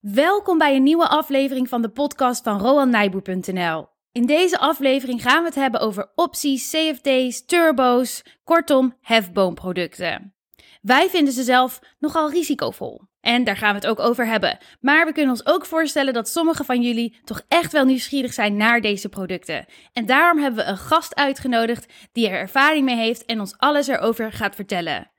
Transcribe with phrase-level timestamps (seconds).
[0.00, 3.88] Welkom bij een nieuwe aflevering van de podcast van RoanNijboer.nl.
[4.12, 10.34] In deze aflevering gaan we het hebben over opties, CFD's, turbo's, kortom hefboomproducten.
[10.82, 13.02] Wij vinden ze zelf nogal risicovol.
[13.20, 14.58] En daar gaan we het ook over hebben.
[14.80, 18.56] Maar we kunnen ons ook voorstellen dat sommige van jullie toch echt wel nieuwsgierig zijn
[18.56, 19.66] naar deze producten.
[19.92, 23.86] En daarom hebben we een gast uitgenodigd die er ervaring mee heeft en ons alles
[23.86, 25.09] erover gaat vertellen.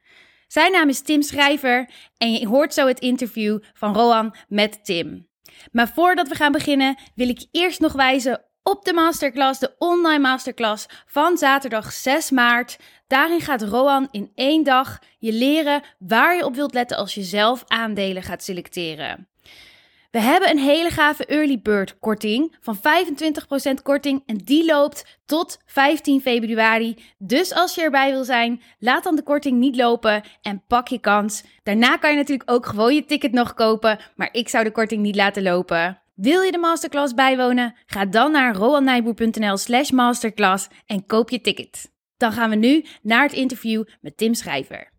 [0.51, 5.27] Zijn naam is Tim Schrijver en je hoort zo het interview van Roan met Tim.
[5.71, 10.19] Maar voordat we gaan beginnen wil ik eerst nog wijzen op de masterclass, de online
[10.19, 12.79] masterclass van zaterdag 6 maart.
[13.07, 17.23] Daarin gaat Roan in één dag je leren waar je op wilt letten als je
[17.23, 19.30] zelf aandelen gaat selecteren.
[20.11, 25.59] We hebben een hele gave early bird korting van 25% korting en die loopt tot
[25.65, 26.95] 15 februari.
[27.17, 30.99] Dus als je erbij wil zijn, laat dan de korting niet lopen en pak je
[30.99, 31.43] kans.
[31.63, 35.01] Daarna kan je natuurlijk ook gewoon je ticket nog kopen, maar ik zou de korting
[35.01, 36.01] niet laten lopen.
[36.15, 37.75] Wil je de masterclass bijwonen?
[37.85, 41.91] Ga dan naar roannijboer.nl slash masterclass en koop je ticket.
[42.17, 44.90] Dan gaan we nu naar het interview met Tim Schrijver.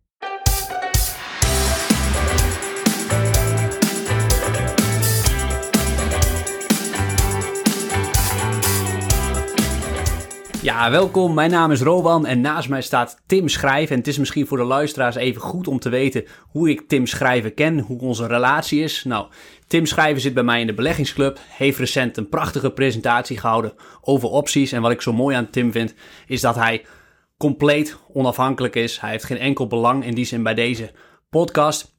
[10.63, 11.35] Ja, welkom.
[11.35, 13.91] Mijn naam is Rowan en naast mij staat Tim Schrijven.
[13.91, 17.07] En het is misschien voor de luisteraars even goed om te weten hoe ik Tim
[17.07, 19.05] Schrijven ken, hoe onze relatie is.
[19.05, 19.27] Nou,
[19.67, 24.29] Tim Schrijven zit bij mij in de beleggingsclub, heeft recent een prachtige presentatie gehouden over
[24.29, 24.73] opties.
[24.73, 25.95] En wat ik zo mooi aan Tim vind,
[26.27, 26.85] is dat hij
[27.37, 29.01] compleet onafhankelijk is.
[29.01, 30.91] Hij heeft geen enkel belang in die zin bij deze
[31.31, 31.92] podcast.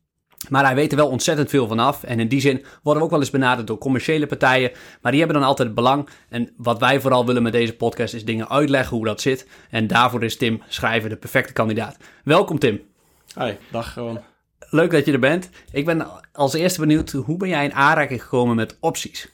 [0.49, 2.03] Maar hij weet er wel ontzettend veel van af.
[2.03, 4.71] En in die zin worden we ook wel eens benaderd door commerciële partijen.
[5.01, 6.09] Maar die hebben dan altijd belang.
[6.29, 9.47] En wat wij vooral willen met deze podcast is dingen uitleggen hoe dat zit.
[9.69, 11.97] En daarvoor is Tim Schrijver de perfecte kandidaat.
[12.23, 12.81] Welkom Tim.
[13.33, 14.19] Hoi, dag gewoon.
[14.69, 15.49] Leuk dat je er bent.
[15.71, 19.27] Ik ben als eerste benieuwd, hoe ben jij in aanraking gekomen met opties?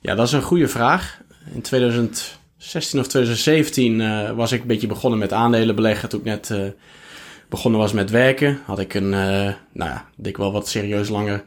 [0.00, 1.20] Ja, dat is een goede vraag.
[1.54, 6.08] In 2016 of 2017 uh, was ik een beetje begonnen met aandelen beleggen.
[6.08, 6.50] Toen ik net...
[6.50, 6.66] Uh,
[7.54, 11.42] begonnen was met werken, had ik een, uh, nou ja, dik wel wat serieus lange,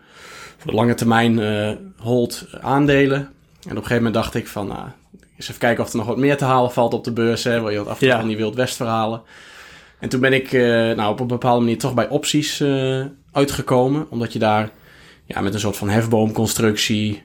[0.57, 3.19] voor de lange termijn uh, hold aandelen.
[3.19, 3.29] En
[3.59, 4.87] op een gegeven moment dacht ik van, nou,
[5.35, 7.61] eens even kijken of er nog wat meer te halen valt op de beurs, hè,
[7.61, 8.19] waar je wat af en toe ja.
[8.19, 9.21] van die Wild West verhalen.
[9.99, 12.63] En toen ben ik uh, nou, op een bepaalde manier toch bij opties
[13.31, 14.69] uitgekomen, omdat je daar
[15.25, 17.23] ja, met een soort van hefboomconstructie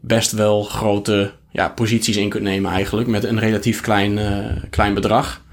[0.00, 4.18] best wel grote ja, posities in kunt nemen eigenlijk, met een relatief klein,
[4.70, 5.43] klein bedrag.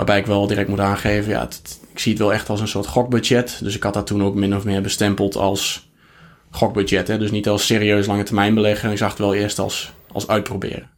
[0.00, 2.68] Waarbij ik wel direct moet aangeven, ja, het, ik zie het wel echt als een
[2.68, 3.58] soort gokbudget.
[3.62, 5.90] Dus ik had dat toen ook min of meer bestempeld als
[6.50, 7.08] gokbudget.
[7.08, 7.18] Hè?
[7.18, 8.90] Dus niet als serieus lange termijn beleggen.
[8.90, 10.90] Ik zag het wel eerst als, als uitproberen.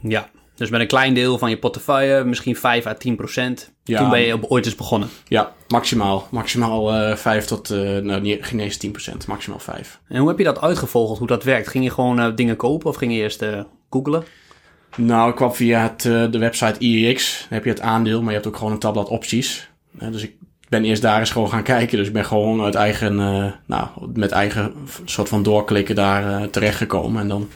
[0.00, 3.72] Ja, dus met een klein deel van je portefeuille, misschien 5 à 10 procent.
[3.84, 5.08] Ja, toen ben je op, ooit eens begonnen.
[5.28, 6.28] Ja, maximaal.
[6.30, 10.00] Maximaal uh, 5 tot, uh, nou niet, geen eens 10 procent, maximaal 5.
[10.08, 11.68] En hoe heb je dat uitgevogeld, hoe dat werkt?
[11.68, 13.44] Ging je gewoon uh, dingen kopen of ging je eerst
[13.90, 14.24] googlen?
[14.96, 17.38] Nou, ik kwam via het, uh, de website IEX.
[17.40, 19.70] Dan heb je het aandeel, maar je hebt ook gewoon een tabblad opties.
[19.90, 20.34] Dus ik
[20.68, 21.98] ben eerst daar eens gewoon gaan kijken.
[21.98, 24.74] Dus ik ben gewoon uit eigen, uh, nou, met eigen
[25.04, 27.20] soort van doorklikken daar terechtgekomen.
[27.20, 27.48] En dan,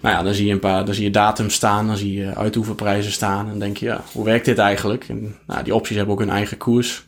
[0.00, 2.34] nou ja, dan zie je een paar, dan zie je datum staan, dan zie je
[2.34, 3.50] uitoefenprijzen staan.
[3.50, 5.08] En denk je, ja, hoe werkt dit eigenlijk?
[5.08, 7.04] En nou, die opties hebben ook hun eigen koers.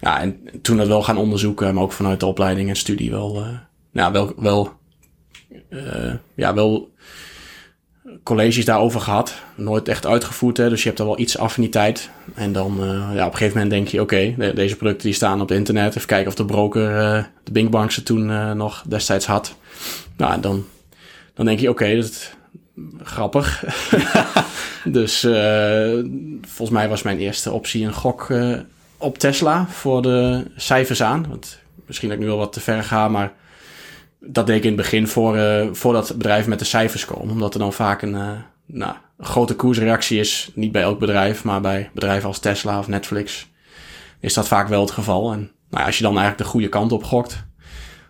[0.00, 3.44] Ja, en toen dat wel gaan onderzoeken, maar ook vanuit de opleiding en studie wel,
[3.92, 4.72] nou, wel, wel,
[6.34, 6.89] ja, wel
[8.22, 9.34] colleges daarover gehad.
[9.54, 12.10] Nooit echt uitgevoerd, hè, dus je hebt er wel iets affiniteit.
[12.34, 15.40] En dan uh, ja, op een gegeven moment denk je, oké, deze producten die staan
[15.40, 15.96] op het internet.
[15.96, 19.56] Even kijken of de broker, uh, de Binkbank ze toen uh, nog destijds had.
[20.16, 20.64] Nou, dan,
[21.34, 22.32] dan denk je, oké, dat is
[23.02, 23.64] grappig.
[24.84, 25.20] dus
[26.40, 28.28] volgens mij was mijn eerste optie een gok
[28.96, 31.26] op Tesla voor de cijfers aan.
[31.28, 33.32] Want misschien dat ik nu wel wat te ver ga, maar
[34.20, 37.30] dat deed ik in het begin voor, uh, voordat bedrijven met de cijfers komen.
[37.30, 38.30] Omdat er dan vaak een, uh,
[38.66, 40.50] nou, een grote koersreactie is.
[40.54, 43.48] Niet bij elk bedrijf, maar bij bedrijven als Tesla of Netflix
[44.20, 45.32] is dat vaak wel het geval.
[45.32, 47.44] En nou, als je dan eigenlijk de goede kant op gokt,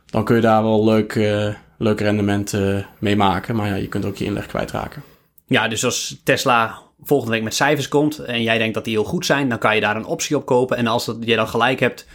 [0.06, 2.54] dan kun je daar wel leuk, uh, leuk rendement
[2.98, 3.56] mee maken.
[3.56, 5.02] Maar ja, je kunt ook je inleg kwijtraken.
[5.46, 9.04] Ja, dus als Tesla volgende week met cijfers komt en jij denkt dat die heel
[9.04, 10.76] goed zijn, dan kan je daar een optie op kopen.
[10.76, 12.06] En als dat, je dan gelijk hebt,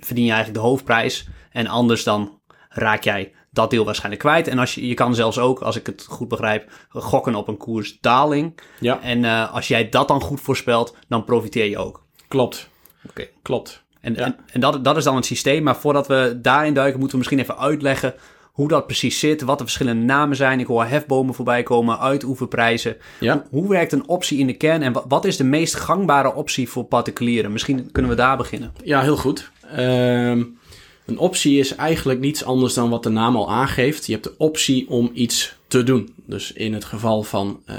[0.00, 1.26] verdien je eigenlijk de hoofdprijs.
[1.50, 2.35] En anders dan
[2.76, 4.48] raak jij dat deel waarschijnlijk kwijt.
[4.48, 7.56] En als je, je kan zelfs ook, als ik het goed begrijp, gokken op een
[7.56, 8.60] koersdaling.
[8.80, 9.00] Ja.
[9.00, 12.04] En uh, als jij dat dan goed voorspelt, dan profiteer je ook.
[12.28, 12.68] Klopt.
[13.04, 13.10] Oké.
[13.10, 13.30] Okay.
[13.42, 13.84] Klopt.
[14.00, 14.24] En, ja.
[14.24, 15.62] en, en, dat, dat is dan het systeem.
[15.62, 18.14] Maar voordat we daarin duiken, moeten we misschien even uitleggen
[18.52, 19.42] hoe dat precies zit.
[19.42, 20.60] Wat de verschillende namen zijn.
[20.60, 22.96] Ik hoor hefbomen voorbij komen, uitoefenprijzen.
[23.20, 23.44] Ja.
[23.50, 26.34] Hoe, hoe werkt een optie in de kern en wat, wat is de meest gangbare
[26.34, 27.52] optie voor particulieren?
[27.52, 28.72] Misschien kunnen we daar beginnen.
[28.84, 29.50] Ja, heel goed.
[29.78, 30.58] Um,
[31.06, 34.06] Een optie is eigenlijk niets anders dan wat de naam al aangeeft.
[34.06, 36.14] Je hebt de optie om iets te doen.
[36.26, 37.76] Dus in het geval van, uh,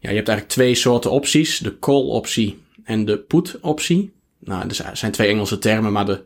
[0.00, 1.58] ja, je hebt eigenlijk twee soorten opties.
[1.58, 4.12] De call optie en de put optie.
[4.38, 6.24] Nou, er zijn twee Engelse termen, maar de,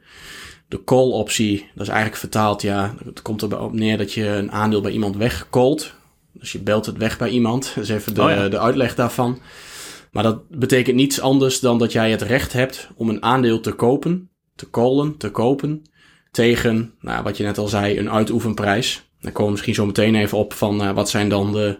[0.69, 4.53] de call optie, dat is eigenlijk vertaald, ja, het komt erop neer dat je een
[4.53, 5.95] aandeel bij iemand wegcallt.
[6.33, 7.73] Dus je belt het weg bij iemand.
[7.75, 9.39] Dat is even de, oh de uitleg daarvan.
[10.13, 13.73] Maar dat betekent niets anders dan dat jij het recht hebt om een aandeel te
[13.73, 14.30] kopen,
[14.61, 15.83] te callen, te kopen,
[16.31, 19.11] tegen, nou, wat je net al zei, een uitoefenprijs.
[19.21, 21.79] Daar komen we misschien zo meteen even op van uh, wat zijn dan de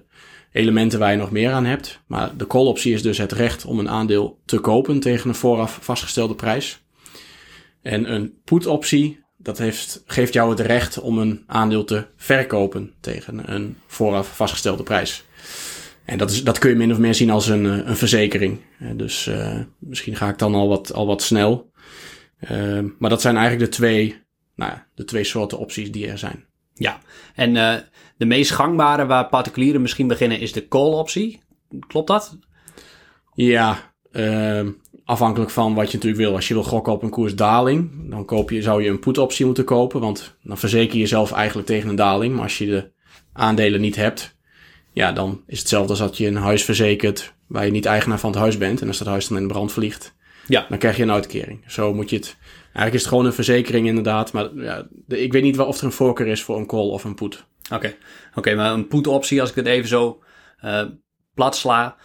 [0.53, 2.01] elementen waar je nog meer aan hebt.
[2.07, 5.35] Maar de call optie is dus het recht om een aandeel te kopen tegen een
[5.35, 6.83] vooraf vastgestelde prijs.
[7.83, 12.93] En een put optie, dat heeft, geeft jou het recht om een aandeel te verkopen
[13.01, 15.25] tegen een vooraf vastgestelde prijs.
[16.05, 18.59] En dat, is, dat kun je min of meer zien als een, eh, een verzekering.
[18.95, 21.70] Dus uh, misschien ga ik dan al wat, al wat snel.
[22.51, 24.23] Uh, maar dat zijn eigenlijk de twee,
[24.55, 26.45] nou, de twee soorten opties die er zijn.
[26.75, 26.99] Ja,
[27.35, 27.75] en uh,
[28.17, 31.41] de meest gangbare waar particulieren misschien beginnen is de call optie.
[31.87, 32.39] Klopt dat?
[33.35, 34.67] Ja, uh,
[35.05, 36.35] afhankelijk van wat je natuurlijk wil.
[36.35, 39.47] Als je wil gokken op een koersdaling, dan koop je, zou je een put optie
[39.47, 40.01] moeten kopen.
[40.01, 42.35] Want dan verzeker je jezelf eigenlijk tegen een daling.
[42.35, 42.91] Maar als je de
[43.33, 44.37] aandelen niet hebt,
[44.93, 48.31] ja, dan is hetzelfde als dat je een huis verzekert waar je niet eigenaar van
[48.31, 48.81] het huis bent.
[48.81, 50.15] En als dat huis dan in de brand vliegt,
[50.47, 50.67] ja.
[50.69, 51.65] dan krijg je een uitkering.
[51.67, 52.37] Zo moet je het.
[52.63, 54.33] Eigenlijk is het gewoon een verzekering inderdaad.
[54.33, 57.15] Maar ja, ik weet niet of er een voorkeur is voor een call of een
[57.15, 57.45] put.
[57.73, 57.95] Oké,
[58.35, 60.23] oké, maar een put optie, als ik het even zo
[60.65, 60.83] uh,
[61.35, 61.97] plat sla.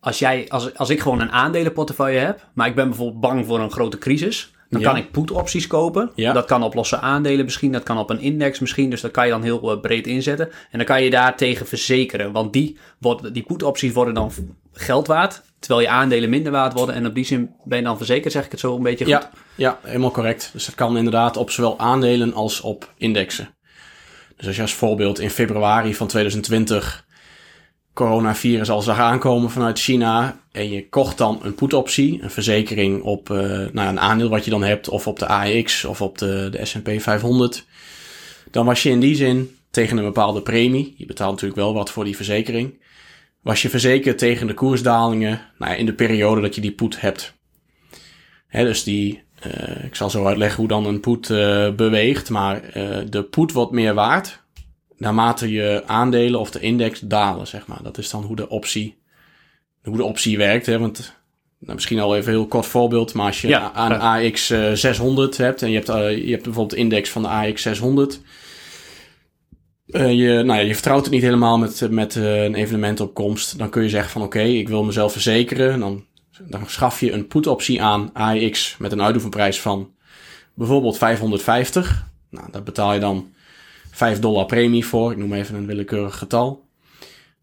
[0.00, 3.60] Als, jij, als, als ik gewoon een aandelenportefeuille heb, maar ik ben bijvoorbeeld bang voor
[3.60, 6.10] een grote crisis, dan kan ik put opties kopen.
[6.14, 6.32] Ja.
[6.32, 8.90] Dat kan op losse aandelen misschien, dat kan op een index misschien.
[8.90, 10.50] Dus dat kan je dan heel uh, breed inzetten.
[10.70, 12.32] En dan kan je daar tegen verzekeren.
[12.32, 14.32] Want die, wordt, die put opties worden dan
[14.74, 15.42] geld waard.
[15.58, 16.94] Terwijl je aandelen minder waard worden.
[16.94, 19.12] En op die zin ben je dan verzekerd, zeg ik het zo een beetje goed?
[19.12, 20.50] Ja, ja helemaal correct.
[20.52, 23.54] Dus dat kan inderdaad op zowel aandelen als op indexen.
[24.36, 27.04] Dus als je als voorbeeld in februari van 2020
[27.94, 33.30] coronavirus al zag aankomen vanuit China en je kocht dan een put-optie, een verzekering op
[33.30, 33.38] uh,
[33.72, 36.64] nou, een aandeel wat je dan hebt, of op de AX of op de, de
[36.64, 37.64] S&P 500,
[38.50, 41.90] dan was je in die zin tegen een bepaalde premie, je betaalt natuurlijk wel wat
[41.90, 42.78] voor die verzekering,
[43.44, 47.00] was je verzekerd tegen de koersdalingen nou ja, in de periode dat je die put
[47.00, 47.34] hebt.
[48.46, 52.62] Hè, dus die, uh, ik zal zo uitleggen hoe dan een put uh, beweegt, maar
[53.10, 54.42] de put wordt meer waard
[54.96, 57.82] naarmate je aandelen of de index dalen, zeg maar.
[57.82, 58.98] Dat is dan hoe de optie,
[59.82, 60.66] hoe de optie werkt.
[60.66, 60.78] Hè?
[60.78, 61.16] Want
[61.58, 65.36] nou, misschien al even een heel kort voorbeeld, maar als je ja, aan AX 600
[65.36, 65.86] hebt en je hebt,
[66.24, 68.20] je hebt bijvoorbeeld de index van de AX 600.
[69.86, 73.58] Uh, je, nou ja, je vertrouwt het niet helemaal met, met uh, een evenementopkomst.
[73.58, 75.80] Dan kun je zeggen van oké, okay, ik wil mezelf verzekeren.
[75.80, 76.04] Dan,
[76.48, 79.92] dan schaf je een put optie aan AX met een uitoefenprijs van
[80.54, 82.08] bijvoorbeeld 550.
[82.30, 83.32] Nou, dat betaal je dan
[83.90, 85.10] 5 dollar premie voor.
[85.10, 86.62] Ik noem even een willekeurig getal.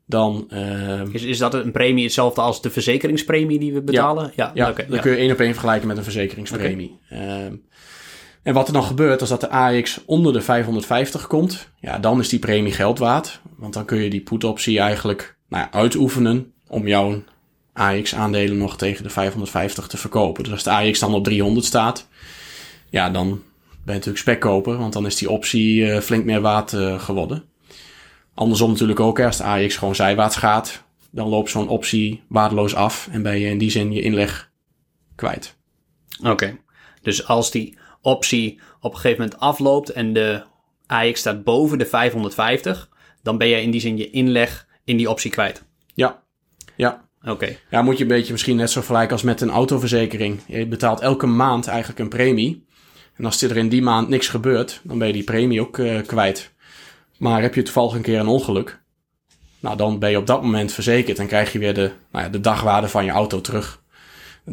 [0.05, 4.31] Dan, uh, is, is dat een premie hetzelfde als de verzekeringspremie die we betalen?
[4.35, 6.99] Ja, ja, dan kun je één op één vergelijken met een verzekeringspremie.
[7.11, 7.59] Okay.
[8.43, 12.19] En wat er dan gebeurt als dat de AX onder de 550 komt, ja, dan
[12.19, 13.41] is die premie geld waard.
[13.57, 17.23] Want dan kun je die put optie eigenlijk nou ja, uitoefenen om jouw
[17.73, 20.43] AX-aandelen nog tegen de 550 te verkopen.
[20.43, 22.07] Dus als de AX dan op 300 staat,
[22.89, 23.39] ja, dan ben
[23.83, 27.43] je natuurlijk spekkoper, want dan is die optie uh, flink meer waard uh, geworden.
[28.33, 33.07] Andersom natuurlijk ook, als de AX gewoon zijwaarts gaat, dan loopt zo'n optie waardeloos af
[33.11, 34.51] en ben je in die zin je inleg
[35.15, 35.55] kwijt.
[36.23, 36.57] Oké,
[37.01, 40.43] dus als die optie op een gegeven moment afloopt en de
[40.87, 42.89] AX staat boven de 550,
[43.23, 45.63] dan ben je in die zin je inleg in die optie kwijt.
[45.93, 46.23] Ja,
[46.75, 47.09] ja.
[47.23, 47.57] Oké.
[47.69, 50.39] Ja, moet je een beetje misschien net zo vergelijken als met een autoverzekering.
[50.47, 52.65] Je betaalt elke maand eigenlijk een premie.
[53.15, 56.01] En als er in die maand niks gebeurt, dan ben je die premie ook uh,
[56.05, 56.51] kwijt.
[57.17, 58.81] Maar heb je toevallig een keer een ongeluk,
[59.61, 62.31] nou dan ben je op dat moment verzekerd en krijg je weer de, nou ja,
[62.31, 63.80] de dagwaarde van je auto terug.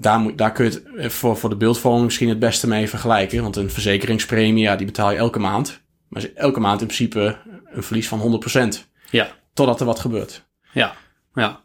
[0.00, 2.88] Daar, moet, daar kun je het eh, voor, voor de beeldvorming misschien het beste mee
[2.88, 3.42] vergelijken.
[3.42, 5.80] Want een verzekeringspremie, ja, die betaal je elke maand.
[6.08, 8.42] Maar elke maand in principe een verlies van
[8.76, 8.86] 100%.
[9.10, 9.28] Ja.
[9.52, 10.46] Totdat er wat gebeurt.
[10.72, 10.94] Ja,
[11.34, 11.60] ja.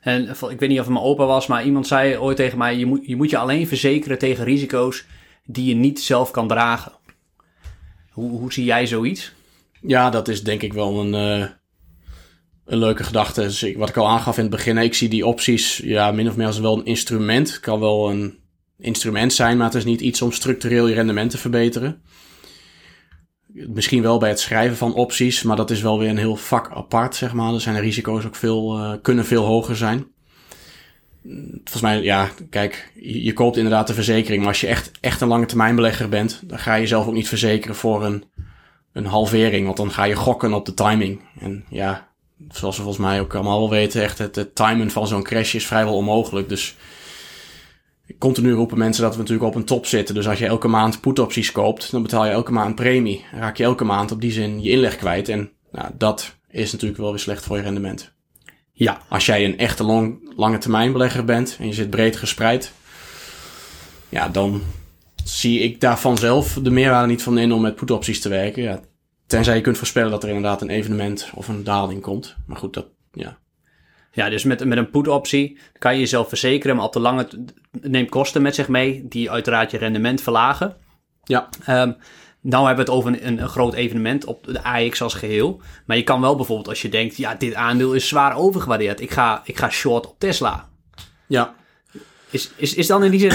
[0.00, 2.76] En ik weet niet of het mijn opa was, maar iemand zei ooit tegen mij:
[2.76, 5.04] je moet je, moet je alleen verzekeren tegen risico's
[5.44, 6.92] die je niet zelf kan dragen.
[8.10, 9.32] Hoe, hoe zie jij zoiets?
[9.80, 11.46] Ja, dat is denk ik wel een, uh,
[12.66, 13.40] een leuke gedachte.
[13.40, 16.36] Dus wat ik al aangaf in het begin, ik zie die opties ja, min of
[16.36, 17.48] meer als wel een instrument.
[17.48, 18.38] Het kan wel een
[18.78, 22.02] instrument zijn, maar het is niet iets om structureel je rendement te verbeteren.
[23.46, 26.70] Misschien wel bij het schrijven van opties, maar dat is wel weer een heel vak
[26.70, 27.54] apart, zeg maar.
[27.54, 30.06] Er zijn de risico's ook veel, uh, kunnen veel hoger zijn.
[31.54, 34.38] volgens mij, ja, kijk, je, koopt inderdaad de verzekering.
[34.40, 37.14] Maar als je echt, echt een lange termijn belegger bent, dan ga je zelf ook
[37.14, 38.24] niet verzekeren voor een,
[38.92, 39.64] een halvering.
[39.64, 41.20] Want dan ga je gokken op de timing.
[41.40, 42.08] En ja,
[42.48, 45.54] zoals we volgens mij ook allemaal wel weten, echt het, het timen van zo'n crash
[45.54, 46.48] is vrijwel onmogelijk.
[46.48, 46.76] Dus
[48.18, 50.14] continu roepen mensen dat we natuurlijk op een top zitten.
[50.14, 53.24] Dus als je elke maand put-opties koopt, dan betaal je elke maand premie.
[53.30, 55.28] Dan raak je elke maand op die zin je inleg kwijt.
[55.28, 58.14] En nou, dat is natuurlijk wel weer slecht voor je rendement.
[58.72, 59.00] Ja.
[59.08, 62.72] Als jij een echte long, lange termijn belegger bent en je zit breed gespreid,
[64.08, 64.62] ja, dan
[65.24, 68.62] zie ik daar vanzelf de meerwaarde niet van in om met put-opties te werken.
[68.62, 68.80] Ja,
[69.26, 72.36] tenzij je kunt voorspellen dat er inderdaad een evenement of een daling komt.
[72.46, 73.38] Maar goed, dat, ja.
[74.12, 77.28] Ja, dus met, met een put-optie kan je jezelf verzekeren, maar op de lange
[77.80, 80.76] neemt kosten met zich mee, die uiteraard je rendement verlagen.
[81.24, 81.92] Ja, Ehm
[82.46, 85.60] nou hebben we het over een, een groot evenement op de AX als geheel.
[85.86, 89.00] Maar je kan wel bijvoorbeeld als je denkt, ja, dit aandeel is zwaar overgewaardeerd.
[89.00, 90.68] Ik ga, ik ga short op Tesla.
[91.26, 91.54] ja.
[92.36, 93.32] Is, is, is dan in die zin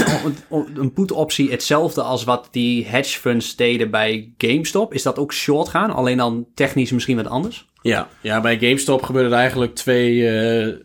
[0.49, 4.93] een, een put-optie hetzelfde als wat die hedge funds deden bij GameStop?
[4.93, 7.69] Is dat ook short gaan, alleen dan technisch misschien wat anders?
[7.81, 10.29] Ja, ja bij GameStop gebeurde eigenlijk twee.
[10.29, 10.75] eh,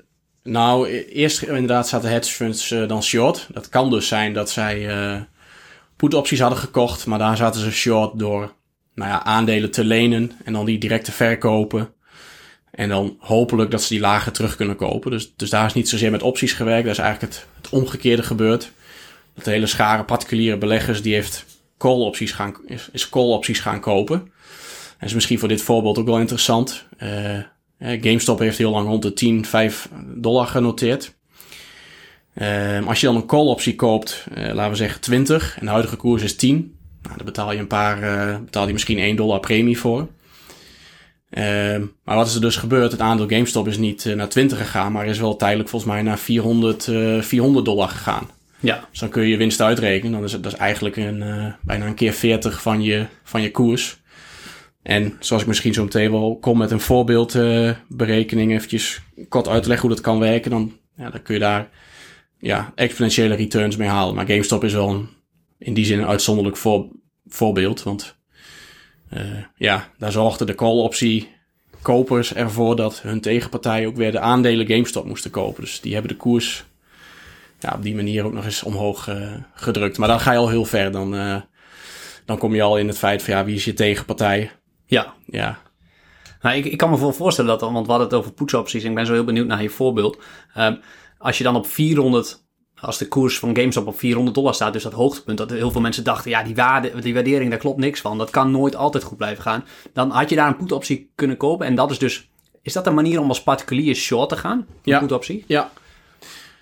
[0.43, 3.47] nou, e- eerst inderdaad zaten hedge funds eh, dan short.
[3.53, 5.21] Dat kan dus zijn dat zij eh
[5.97, 8.53] put-opties hadden gekocht, maar daar zaten ze short door
[8.95, 11.95] nou ja, aandelen te lenen en dan die direct te verkopen.
[12.77, 15.11] En dan hopelijk dat ze die lager terug kunnen kopen.
[15.11, 16.83] Dus, dus daar is niet zozeer met opties gewerkt.
[16.83, 18.73] Daar is eigenlijk het, het omgekeerde gebeurd.
[19.35, 21.45] Dat de hele schare particuliere beleggers die heeft
[21.79, 24.33] call opties gaan, is, is call opties gaan kopen.
[24.99, 26.85] En is misschien voor dit voorbeeld ook wel interessant.
[26.97, 27.45] Eh, eh,
[27.79, 31.15] GameStop heeft heel lang rond de 10, 5 dollar genoteerd.
[32.35, 35.73] Ehm, als je dan een call optie koopt, eh, laten we zeggen 20 en de
[35.73, 36.77] huidige koers is 10.
[37.03, 38.01] Nou, dan betaal je een paar,
[38.43, 40.09] betaal je misschien 1 dollar premie voor.
[41.31, 42.93] Ehm, maar wat is er dus gebeurd?
[42.93, 46.03] Het aandeel GameStop is niet eh, naar 20 gegaan, maar is wel tijdelijk volgens mij
[46.03, 48.31] naar 400, eh 400 dollar gegaan.
[48.61, 48.87] Ja.
[48.91, 50.13] Dus dan kun je je winst uitrekenen.
[50.13, 53.43] Dan is het dat is eigenlijk een, eh, bijna een keer 40 van je, van
[53.43, 54.01] je koers.
[54.83, 59.69] En zoals ik misschien zo meteen wel kom met een voorbeeldberekening, eventjes kort uit te
[59.69, 61.69] leggen hoe dat kan werken, dan, ja, dan kun je daar
[62.39, 64.15] ja, exponentiële returns mee halen.
[64.15, 65.09] Maar GameStop is wel een,
[65.59, 66.89] in die zin een uitzonderlijk voor,
[67.27, 68.16] voorbeeld, want eh,
[69.57, 71.35] ja, daar zorgde de call optie
[71.83, 75.63] kopers ervoor dat hun tegenpartij ook weer de aandelen GameStop moesten kopen.
[75.63, 76.65] Dus die hebben de koers
[77.59, 79.99] ja, op die manier ook nog eens omhoog eh, gedrukt.
[79.99, 80.93] Maar dan ga je al heel ver.
[80.93, 81.37] Dan, eh,
[82.25, 84.51] dan kom je al in het feit van ja, wie is je tegenpartij?
[84.87, 85.15] Ja.
[85.27, 85.59] Ja,
[86.41, 88.89] Nou, ik, ik kan me wel voorstellen dat, want we hadden het over poetsopties en
[88.89, 90.19] ik ben zo heel benieuwd naar je voorbeeld.
[90.55, 90.77] Ehm,
[91.19, 92.46] als je dan op 400,
[92.81, 95.81] als de koers van GameStop op 400 dollar staat, dus dat hoogtepunt, dat heel veel
[95.81, 98.19] mensen dachten, ja, die, waarde, die waardering, daar klopt niks van.
[98.19, 99.65] Dat kan nooit altijd goed blijven gaan.
[99.93, 102.29] Dan had je daar een put-optie kunnen kopen en dat is dus,
[102.63, 104.59] is dat een manier om als particulier short te gaan?
[104.59, 104.99] Een Ja.
[104.99, 105.45] put-optie?
[105.47, 105.71] ja.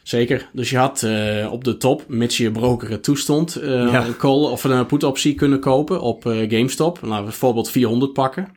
[0.02, 0.49] Zeker.
[0.52, 4.06] Dus je had eh, op de top, mits je broker het toestond, eh, Ja.
[4.06, 6.99] een call of een put-optie kunnen kopen op eh, GameStop.
[7.02, 8.56] Laten we bijvoorbeeld 400 pakken.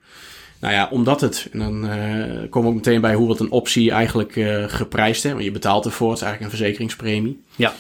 [0.60, 3.52] Nou ja, omdat het, en dan eh komen we ook meteen bij hoe wordt een
[3.52, 5.24] optie eigenlijk eh, geprijsd.
[5.24, 5.32] Hè?
[5.32, 7.42] Want je betaalt ervoor, het is eigenlijk een verzekeringspremie.
[7.56, 7.74] Ja.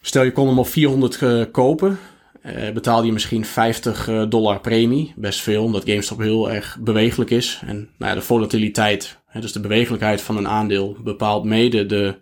[0.00, 1.98] Stel je kon hem op 400 eh, kopen,
[2.42, 5.12] eh betaalde je misschien 50 eh, dollar premie.
[5.16, 7.62] Best veel, omdat GameStop heel erg bewegelijk is.
[7.66, 12.18] En nou ja, de volatiliteit, hè, dus de bewegelijkheid van een aandeel, bepaalt mede de,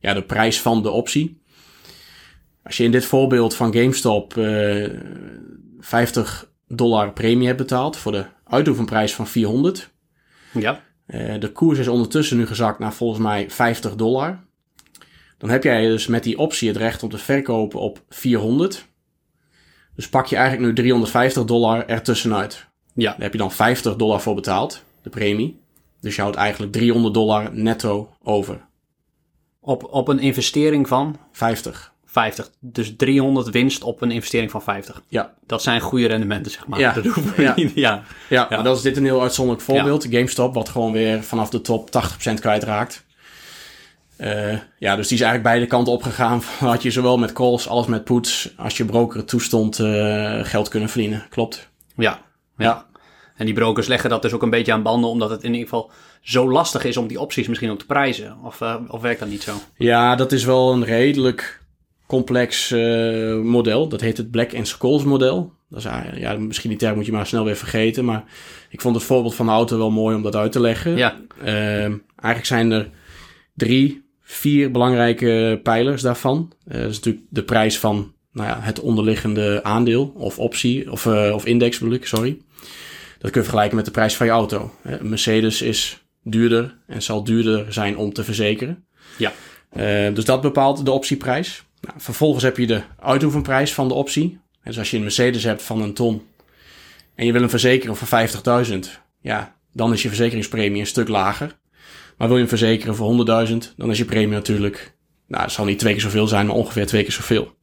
[0.00, 1.40] ja, de prijs van de optie.
[2.62, 4.90] Als je in dit voorbeeld van GameStop eh
[5.80, 9.90] 50 dollar premie hebt betaald voor de uitoefenprijs van 400,
[10.52, 10.82] Ja.
[11.06, 14.44] eh, de koers is ondertussen nu gezakt naar volgens mij 50 dollar.
[15.38, 18.86] Dan heb jij dus met die optie het recht om te verkopen op 400.
[19.94, 22.66] Dus pak je eigenlijk nu 350 dollar ertussenuit.
[22.94, 23.10] Ja.
[23.10, 25.60] Daar heb je dan 50 dollar voor betaald, de premie.
[26.00, 28.64] Dus je houdt eigenlijk 300 dollar netto over.
[29.60, 31.94] Op, op een investering van 50.
[32.16, 32.50] 50.
[32.60, 35.02] Dus 300 winst op een investering van 50.
[35.08, 36.78] Ja, Dat zijn goede rendementen, zeg maar.
[36.78, 36.92] Ja.
[37.02, 37.52] Dat we Ja.
[37.56, 38.02] niet- ja.
[38.28, 40.06] ja, dat is dit een heel uitzonderlijk voorbeeld.
[40.10, 43.04] GameStop, wat gewoon weer vanaf de top 80% kwijtraakt.
[44.16, 46.42] Eh ja, dus die is eigenlijk beide kanten opgegaan.
[46.58, 50.88] Had je zowel met calls als met puts, als je broker toestond, eh, geld kunnen
[50.88, 51.26] verdienen.
[51.30, 51.68] Klopt.
[51.96, 52.20] Ja,
[52.56, 52.84] ja.
[53.36, 55.68] En die brokers leggen dat dus ook een beetje aan banden, omdat het in ieder
[55.68, 55.90] geval
[56.22, 58.36] zo lastig is om die opties misschien ook te prijzen.
[58.44, 59.52] Of, eh, of werkt dat niet zo?
[59.76, 61.62] Ja, dat is wel een redelijk
[62.06, 63.88] complex eh, model.
[63.88, 65.52] Dat heet het Black and Scholes model.
[65.68, 68.04] Dat is, eigenlijk- ja, misschien die term moet je maar snel weer vergeten.
[68.04, 68.24] Maar
[68.70, 70.96] ik vond het voorbeeld van de auto wel mooi om dat uit te leggen.
[70.96, 72.90] Ja, Ehm, eigenlijk zijn er
[73.54, 76.52] drie, vier belangrijke pijlers daarvan.
[76.66, 81.06] Eh, dat is natuurlijk de prijs van nou ja, het onderliggende aandeel of optie, of,
[81.06, 82.38] eh, of index bedoel ik, sorry.
[83.18, 84.70] Dat kun je vergelijken met de prijs van je auto.
[84.82, 88.84] Eh, Mercedes is duurder en zal duurder zijn om te verzekeren.
[89.18, 89.32] ja,
[90.10, 91.64] dus dat bepaalt de optieprijs.
[91.80, 94.38] Nou, vervolgens heb je de uitoefenprijs van de optie.
[94.64, 96.22] Dus als je een Mercedes hebt van een ton
[97.14, 98.28] en je wil hem verzekeren voor
[98.66, 98.76] 50.000,
[99.20, 101.58] ja, dan is je verzekeringspremie een stuk lager.
[102.16, 104.94] Maar wil je hem verzekeren voor 100.000, dan is je premie natuurlijk,
[105.26, 107.54] nou, het zal niet twee keer zoveel zijn, maar ongeveer twee keer zoveel.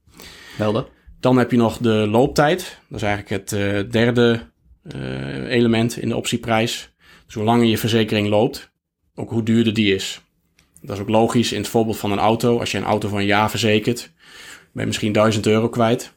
[0.58, 0.86] Helder.
[1.20, 2.80] Dan heb je nog de looptijd.
[2.90, 4.52] Dat is eigenlijk het uh, derde
[4.96, 6.94] uh, element in de optieprijs.
[7.26, 8.72] Dus hoe langer je verzekering loopt,
[9.16, 10.22] ook hoe duurder die is.
[10.84, 12.60] Dat is ook logisch in het voorbeeld van een auto.
[12.60, 14.12] Als je een auto voor een jaar verzekert,
[14.72, 16.14] ben je misschien 1000 euro kwijt.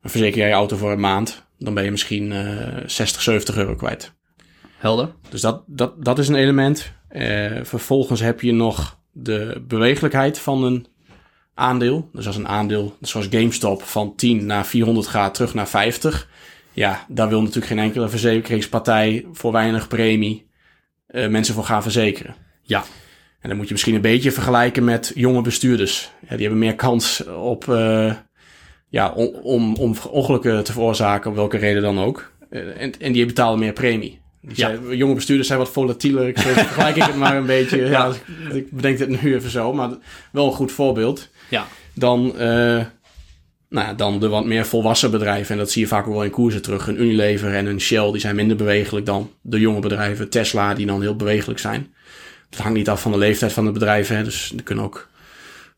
[0.00, 3.56] Maar verzeker jij je auto voor een maand, dan ben je misschien uh, 60, 70
[3.56, 4.12] euro kwijt.
[4.76, 5.12] Helder.
[5.28, 6.92] Dus dat, dat, dat is een element.
[7.10, 10.86] Uh, vervolgens heb je nog de bewegelijkheid van een
[11.54, 12.08] aandeel.
[12.12, 16.28] Dus als een aandeel, zoals GameStop, van 10 naar 400 gaat, terug naar 50.
[16.72, 20.46] Ja, daar wil natuurlijk geen enkele verzekeringspartij voor weinig premie
[21.08, 22.34] uh, mensen voor gaan verzekeren.
[22.62, 22.84] Ja.
[23.42, 26.10] En dan moet je misschien een beetje vergelijken met jonge bestuurders.
[26.20, 28.14] Ja, die hebben meer kans op, uh,
[28.88, 32.32] ja, om, om, om ongelukken te veroorzaken, op welke reden dan ook.
[32.50, 34.20] Uh, en, en die betalen meer premie.
[34.40, 34.68] Die ja.
[34.68, 36.28] zijn, jonge bestuurders zijn wat volatieler.
[36.28, 37.76] Ik vergelijk ik het maar een beetje.
[37.84, 37.88] Ja.
[37.88, 38.12] ja
[38.54, 39.90] ik bedenk het nu even zo, maar
[40.32, 41.28] wel een goed voorbeeld.
[41.48, 41.66] Ja.
[41.94, 42.40] Dan, uh,
[43.68, 45.52] nou ja, dan de wat meer volwassen bedrijven.
[45.52, 46.86] En dat zie je vaak ook wel in koersen terug.
[46.86, 50.30] Een Unilever en een Shell, die zijn minder bewegelijk dan de jonge bedrijven.
[50.30, 51.94] Tesla, die dan heel bewegelijk zijn.
[52.52, 54.16] Het hangt niet af van de leeftijd van de bedrijven.
[54.16, 54.24] Hè.
[54.24, 55.08] Dus er kunnen ook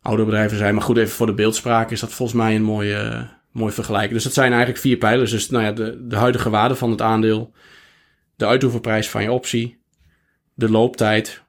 [0.02, 0.74] oude bedrijven zijn.
[0.74, 4.12] Maar goed, even voor de beeldspraak is dat volgens mij een mooie, uh, mooi vergelijking.
[4.12, 5.30] Dus dat zijn eigenlijk vier pijlers.
[5.30, 7.52] Dus nou ja, de, de huidige waarde van het aandeel.
[8.36, 9.78] De uitoefenprijs van je optie.
[10.54, 11.42] De looptijd.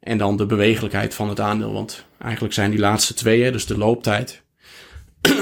[0.00, 1.72] En dan de bewegelijkheid van het aandeel.
[1.72, 4.42] Want eigenlijk zijn die laatste twee, hè, dus de looptijd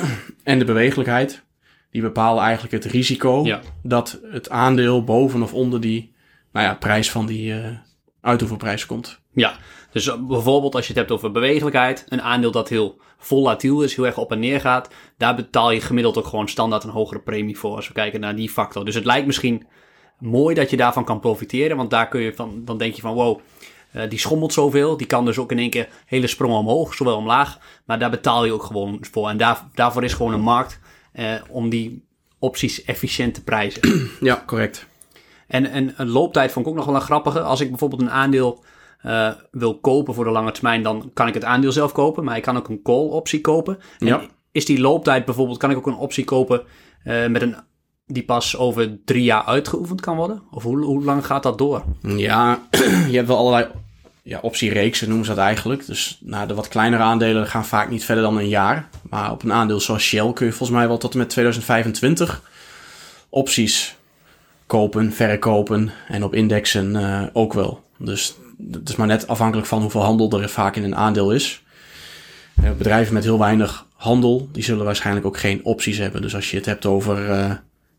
[0.43, 1.43] en de bewegelijkheid,
[1.91, 3.61] die bepalen eigenlijk het risico ja.
[3.83, 6.15] dat het aandeel boven of onder die
[6.53, 7.67] nou ja, prijs van die uh,
[8.27, 9.21] uitoefenprijs komt.
[9.33, 9.57] Ja,
[9.93, 14.07] dus bijvoorbeeld als je het hebt over bewegelijkheid, een aandeel dat heel volatiel is, heel
[14.07, 17.59] erg op en neer gaat, daar betaal je gemiddeld ook gewoon standaard een hogere premie
[17.59, 18.85] voor als we kijken naar die factor.
[18.85, 19.67] Dus het lijkt misschien
[20.19, 23.15] mooi dat je daarvan kan profiteren, want daar kun je van, dan denk je van
[23.15, 23.41] wow,
[23.93, 24.97] uh, die schommelt zoveel.
[24.97, 27.59] Die kan dus ook in één keer hele sprongen omhoog, zowel omlaag.
[27.85, 29.29] Maar daar betaal je ook gewoon voor.
[29.29, 30.81] En daar, daarvoor is gewoon een markt
[31.15, 32.05] uh, om die
[32.39, 34.11] opties efficiënt te prijzen.
[34.21, 34.87] Ja, correct.
[35.47, 37.41] En, en een looptijd vond ik ook nog wel een grappige.
[37.41, 38.65] Als ik bijvoorbeeld een aandeel
[39.07, 42.25] uh, wil kopen voor de lange termijn, dan kan ik het aandeel zelf kopen.
[42.25, 43.79] Maar ik kan ook een call optie kopen.
[43.99, 44.21] En Ja.
[44.53, 46.63] Is die looptijd bijvoorbeeld, kan ik ook een optie kopen
[47.05, 47.57] uh, met een
[48.07, 50.43] die pas over drie jaar uitgeoefend kan worden?
[50.51, 51.85] Of hoe, hoe lang gaat dat door?
[52.01, 52.59] Ja,
[53.11, 53.67] je hebt wel allerlei
[54.23, 55.87] ja, optiereeksen noemen ze dat eigenlijk.
[55.87, 58.89] Dus nou, de wat kleinere aandelen gaan vaak niet verder dan een jaar.
[59.11, 62.43] Maar op een aandeel zoals Shell kun je volgens mij wel tot en met 2025
[63.29, 63.97] opties
[64.67, 67.85] kopen, verkopen en op indexen uh, ook wel.
[67.99, 68.37] Dus
[68.73, 71.65] het is maar net afhankelijk van hoeveel handel er vaak in een aandeel is.
[72.65, 76.23] Uh, bedrijven met heel weinig handel, die zullen waarschijnlijk ook geen opties hebben.
[76.23, 77.29] Dus als je het hebt over uh,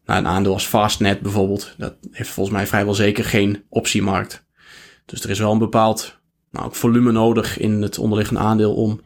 [0.05, 4.45] nou, een aandeel als Fastnet bijvoorbeeld, dat heeft volgens mij vrijwel zeker geen optiemarkt.
[5.05, 6.19] Dus er is wel een bepaald
[6.51, 9.01] nou, ook volume nodig in het onderliggende aandeel om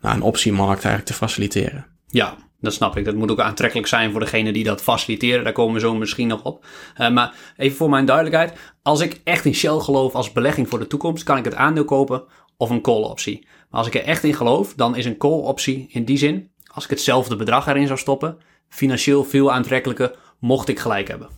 [0.00, 1.86] nou, een optiemarkt eigenlijk te faciliteren.
[2.06, 3.04] Ja, dat snap ik.
[3.04, 5.44] Dat moet ook aantrekkelijk zijn voor degene die dat faciliteren.
[5.44, 6.64] Daar komen we zo misschien nog op.
[6.98, 8.58] Uh, maar even voor mijn duidelijkheid.
[8.82, 11.84] Als ik echt in Shell geloof als belegging voor de toekomst, kan ik het aandeel
[11.84, 12.24] kopen
[12.56, 13.46] of een call optie.
[13.70, 16.50] Maar als ik er echt in geloof, dan is een call optie in die zin,
[16.72, 21.28] als ik hetzelfde bedrag erin zou stoppen, financieel veel aantrekkelijker, mocht ik gelijk hebben.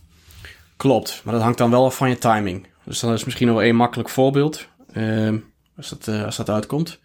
[0.77, 2.67] Klopt, maar dat hangt dan wel af van je timing.
[2.83, 4.67] Dus dat is misschien wel een makkelijk voorbeeld.
[4.93, 5.33] Uh,
[5.77, 6.99] als, uh, als dat uitkomt.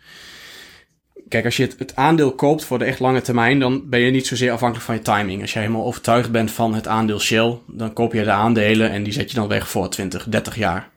[1.28, 4.26] Kijk, als je het, aandeel koopt voor de echt lange termijn, dan ben je niet
[4.26, 5.40] zozeer afhankelijk van je timing.
[5.40, 9.02] Als je helemaal overtuigd bent van het aandeel Shell, dan koop je de aandelen en
[9.02, 10.90] die zet je dan weg voor 20, 30 jaar.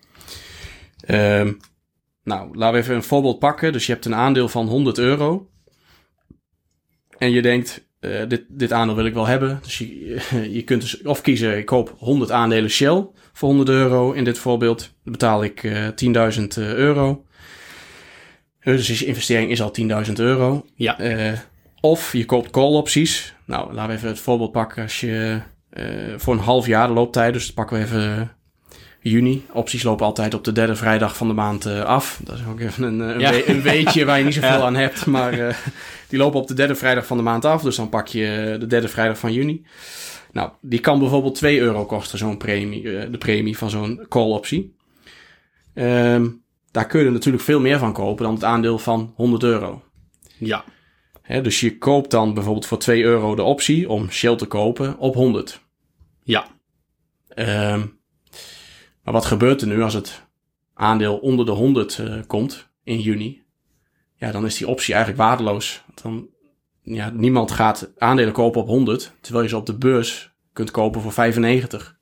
[1.07, 1.51] Uh,
[2.23, 3.73] nou, laten we even een voorbeeld pakken.
[3.73, 5.49] Dus je hebt een aandeel van 100 euro.
[7.17, 9.59] En je denkt, uh, dit, dit aandeel wil ik wel hebben.
[9.63, 14.11] Dus je, kunt dus of kiezen, ik koop 100 aandelen Shell voor 100 euro.
[14.11, 15.87] In dit voorbeeld betaal ik uh,
[16.39, 17.25] 10.000 euro.
[18.75, 19.71] Dus je investering is al
[20.07, 20.65] 10.000 euro.
[20.75, 21.01] Ja.
[21.01, 21.37] Uh,
[21.81, 23.35] of je koopt call opties.
[23.45, 24.83] Nou, laten we even het voorbeeld pakken.
[24.83, 25.39] Als je
[25.73, 28.31] uh, voor een half jaar de looptijd, dus pakken we even
[28.99, 29.45] juni.
[29.51, 32.19] Opties lopen altijd op de derde vrijdag van de maand uh, af.
[32.23, 33.31] Dat is ook even een, een, ja.
[33.31, 34.65] we een weetje waar je niet zoveel ja.
[34.65, 35.05] aan hebt.
[35.05, 35.57] Maar
[36.09, 37.61] die lopen op de derde vrijdag van de maand af.
[37.61, 39.65] Dus dan pak je de derde vrijdag van juni.
[40.31, 44.75] Nou, die kan bijvoorbeeld 2 euro kosten, zo'n premie, de premie van zo'n call optie.
[45.73, 49.83] Um, daar kun je natuurlijk veel meer van kopen dan het aandeel van 100 euro.
[50.37, 50.63] Ja.
[51.21, 54.97] He, dus je koopt dan bijvoorbeeld voor 2 euro de optie om Shell te kopen
[54.97, 55.61] op 100.
[56.23, 56.47] Ja.
[57.35, 57.99] Um,
[59.03, 60.25] maar wat gebeurt er nu als het
[60.73, 63.45] aandeel onder de 100 uh, komt in juni?
[64.17, 65.83] ja, dan is die optie eigenlijk waardeloos.
[66.01, 66.27] Dan,
[66.81, 71.01] ja, niemand gaat aandelen kopen op 100, terwijl je ze op de beurs kunt kopen
[71.01, 71.97] voor 95.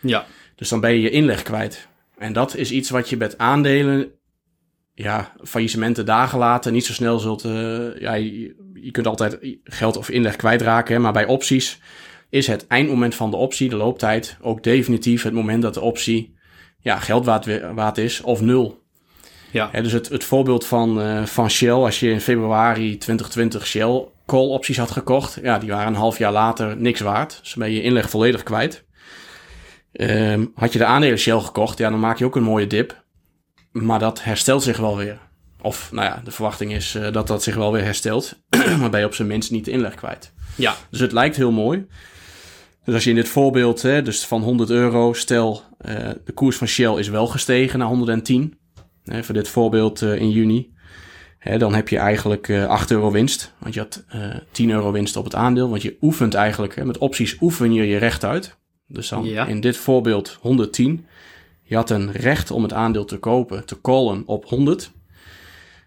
[0.00, 0.26] Ja.
[0.54, 1.88] Dus dan ben je je inleg kwijt.
[2.20, 4.10] En dat is iets wat je met aandelen,
[4.94, 7.44] ja, faillissementen dagen later niet zo snel zult.
[7.44, 11.80] Uh, ja, je, je, kunt altijd geld of inleg kwijtraken, hè, maar bij opties
[12.30, 16.34] is het eindmoment van de optie, de looptijd, ook definitief het moment dat de optie
[16.80, 18.82] ja, geld waard, waard is of nul.
[19.50, 19.68] Ja.
[19.72, 24.04] Hè, dus het, het voorbeeld van, uh, van Shell, als je in februari 2020 Shell
[24.26, 27.38] call opties had gekocht, ja, die waren een half jaar later niks waard.
[27.42, 28.84] Dus ben je inleg volledig kwijt.
[29.92, 33.04] Um, had je de aandelen Shell gekocht, ja, dan maak je ook een mooie dip.
[33.72, 35.18] Maar dat herstelt zich wel weer.
[35.62, 38.42] Of, nou ja, de verwachting is uh, dat dat zich wel weer herstelt.
[38.78, 40.32] maar ben je op zijn minst niet de inleg kwijt.
[40.56, 40.74] Ja.
[40.90, 41.86] Dus het lijkt heel mooi.
[42.84, 46.56] Dus als je in dit voorbeeld, hè, dus van 100 euro, stel uh, de koers
[46.56, 48.58] van Shell is wel gestegen naar 110.
[49.04, 50.72] Hè, voor dit voorbeeld uh, in juni.
[51.38, 53.54] Hè, dan heb je eigenlijk uh, 8 euro winst.
[53.58, 54.04] Want je had
[54.52, 55.68] 10 euro winst op het aandeel.
[55.70, 58.58] Want je oefent eigenlijk, hè, met opties oefen je je recht uit.
[58.92, 59.46] Dus dan Ja.
[59.46, 61.06] in dit voorbeeld 110.
[61.62, 64.90] Je had een recht om het aandeel te kopen, te callen op 100.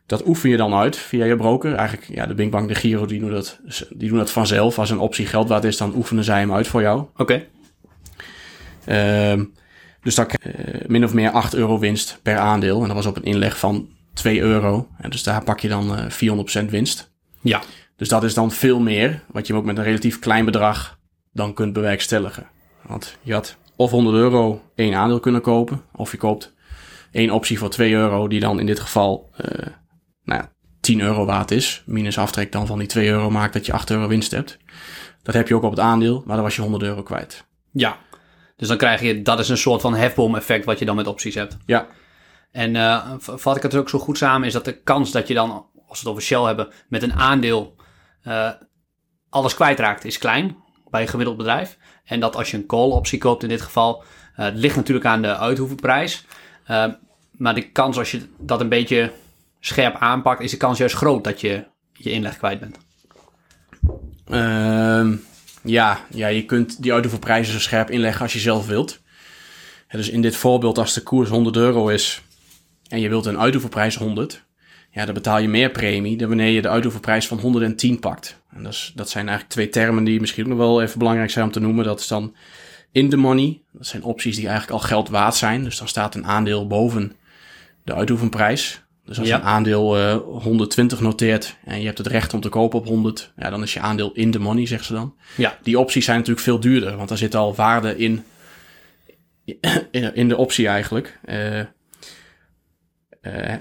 [0.05, 1.73] Dat oefen je dan uit via je broker.
[1.75, 4.79] Eigenlijk, ja, de Binkbank, de Giro, die doen dat, die doen dat vanzelf.
[4.79, 7.05] Als een optie geld waard is, dan oefenen zij hem uit voor jou.
[7.17, 7.45] Oké.
[8.85, 9.43] Ehm,
[10.01, 10.53] dus dan uh,
[10.87, 12.81] min of meer 8 euro winst per aandeel.
[12.81, 14.87] En dat was op een inleg van 2 euro.
[14.97, 17.11] En dus daar pak je dan uh, 400% winst.
[17.41, 17.61] Ja.
[17.95, 20.99] Dus dat is dan veel meer, wat je ook met een relatief klein bedrag
[21.31, 22.47] dan kunt bewerkstelligen.
[22.87, 26.53] Want je had of 100 euro één aandeel kunnen kopen, of je koopt
[27.11, 29.67] één optie voor 2 euro, die dan in dit geval uh,
[30.23, 31.83] nou ja, 10 euro waard is.
[31.85, 34.57] Minus aftrek dan van die 2 euro maakt dat je 8 euro winst hebt.
[35.23, 37.45] Dat heb je ook op het aandeel, maar dan was je 100 euro kwijt.
[37.71, 37.97] Ja.
[38.55, 41.35] Dus dan krijg je, dat is een soort van hefboom-effect wat je dan met opties
[41.35, 41.57] hebt.
[41.65, 41.87] Ja.
[42.51, 45.33] En uh, vat ik het ook zo goed samen, is dat de kans dat je
[45.33, 45.49] dan,
[45.87, 47.75] als we het over Shell hebben, met een aandeel
[48.27, 48.49] uh,
[49.29, 50.57] alles kwijtraakt, is klein
[50.89, 51.77] bij een gemiddeld bedrijf.
[52.05, 54.03] En dat als je een call-optie koopt in dit geval,
[54.37, 56.25] uh, het ligt natuurlijk aan de uithoevenprijs.
[56.69, 56.85] Uh,
[57.31, 59.11] maar de kans als je dat een beetje
[59.59, 61.63] scherp aanpakt, is de kans juist groot dat je
[61.93, 62.77] je inleg kwijt bent.
[64.27, 65.17] Uh,
[65.63, 69.01] ja, ja, je kunt die uithoevenprijzen zo scherp inleggen als je zelf wilt.
[69.91, 72.21] Dus in dit voorbeeld, als de koers 100 euro is
[72.87, 74.43] en je wilt een uithoevenprijs 100,
[74.93, 78.41] ja, dan betaal je meer premie dan wanneer je de uithoevenprijs van 110 pakt.
[78.55, 81.45] En dat, is, dat zijn eigenlijk twee termen die misschien nog wel even belangrijk zijn
[81.45, 81.85] om te noemen.
[81.85, 82.35] Dat is dan
[82.91, 83.61] in the money.
[83.71, 85.63] Dat zijn opties die eigenlijk al geld waard zijn.
[85.63, 87.11] Dus dan staat een aandeel boven
[87.83, 88.81] de uithoevenprijs.
[89.05, 89.35] Dus als Ja.
[89.35, 92.85] je een aandeel uh, 120 noteert en je hebt het recht om te kopen op
[92.87, 95.15] 100, ja, dan is je aandeel in the money, zeggen ze dan.
[95.37, 98.23] Ja, Die opties zijn natuurlijk veel duurder, want daar zit al waarde in,
[100.13, 101.19] in de optie eigenlijk.
[101.25, 101.59] Uh,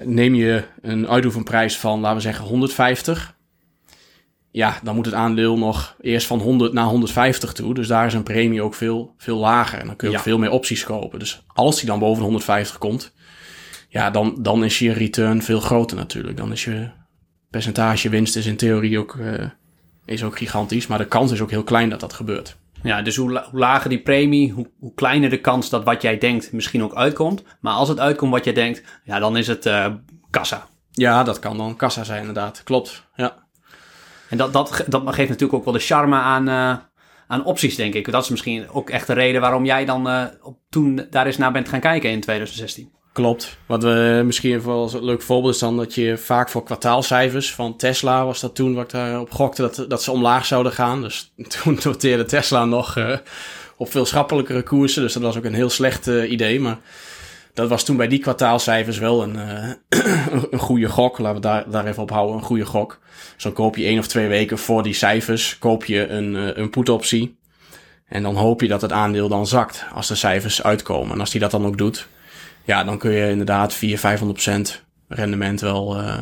[0.05, 3.37] neem je een uithoevenprijs van, laten we zeggen, 150.
[4.51, 7.75] Ja, dan moet het aandeel nog eerst van 100 naar 150 toe.
[7.75, 9.79] Dus daar is een premie ook veel, veel lager.
[9.79, 10.19] En dan kun je Ja.
[10.19, 11.19] ook veel meer opties kopen.
[11.19, 13.13] Dus als die dan boven de 150 komt,
[13.89, 16.37] ja, dan, dan is je return veel groter natuurlijk.
[16.37, 16.89] Dan is je
[17.51, 19.45] percentage winst is in theorie ook, uh,
[20.05, 20.87] is ook gigantisch.
[20.87, 22.57] Maar de kans is ook heel klein dat dat gebeurt.
[22.83, 26.03] Ja dus hoe, la- hoe lager die premie, hoe, hoe kleiner de kans dat wat
[26.03, 27.43] jij denkt misschien ook uitkomt.
[27.61, 29.87] Maar als het uitkomt wat jij denkt, ja, dan is het uh,
[30.31, 30.67] kassa.
[30.91, 32.63] Ja, dat kan dan kassa zijn inderdaad.
[32.63, 33.47] Klopt, ja.
[34.29, 36.77] En dat, dat, dat geeft natuurlijk ook wel de charme aan, uh,
[37.27, 38.11] aan opties, denk ik.
[38.11, 41.37] Dat is misschien ook echt de reden waarom jij dan uh, op, toen daar eens
[41.37, 42.93] naar bent gaan kijken in 2016.
[43.13, 43.57] Klopt.
[43.67, 47.55] Wat we misschien even als een leuk voorbeeld is dan dat je vaak voor kwartaalcijfers
[47.55, 51.03] van Tesla was dat toen wat ik daarop gokte dat, dat ze omlaag zouden gaan.
[51.03, 53.17] Dus toen noteerde Tesla nog uh,
[53.77, 55.03] op veel schappelijkere koersen.
[55.03, 56.61] Dus dat was ook een heel slecht uh, idee.
[56.61, 56.79] Maar
[57.55, 59.37] dat was toen bij die kwartaalcijfers wel een,
[60.51, 61.19] een goede gok.
[61.19, 62.99] Laten we daar, daar even op houden, een goede gok.
[63.37, 66.71] Zo dus koop je één of twee weken voor die cijfers, koop je een, een
[66.71, 67.37] put-optie.
[68.07, 71.13] En dan hoop je dat het aandeel dan zakt als de cijfers uitkomen.
[71.13, 72.09] En als die dat dan ook doet,
[72.65, 76.19] ja, dan kun je inderdaad 400, 500% rendement wel, uh,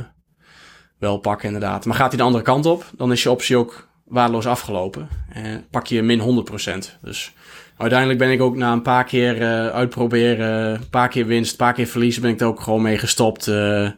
[0.98, 1.84] wel pakken inderdaad.
[1.84, 5.08] Maar gaat hij de andere kant op, dan is je optie ook waardeloos afgelopen.
[5.32, 6.98] En pak je min 100%.
[7.02, 7.32] Dus
[7.76, 11.56] uiteindelijk ben ik ook na een paar keer uh, uitproberen, een paar keer winst, een
[11.56, 13.46] paar keer verlies, ben ik er ook gewoon mee gestopt.
[13.46, 13.90] Uh,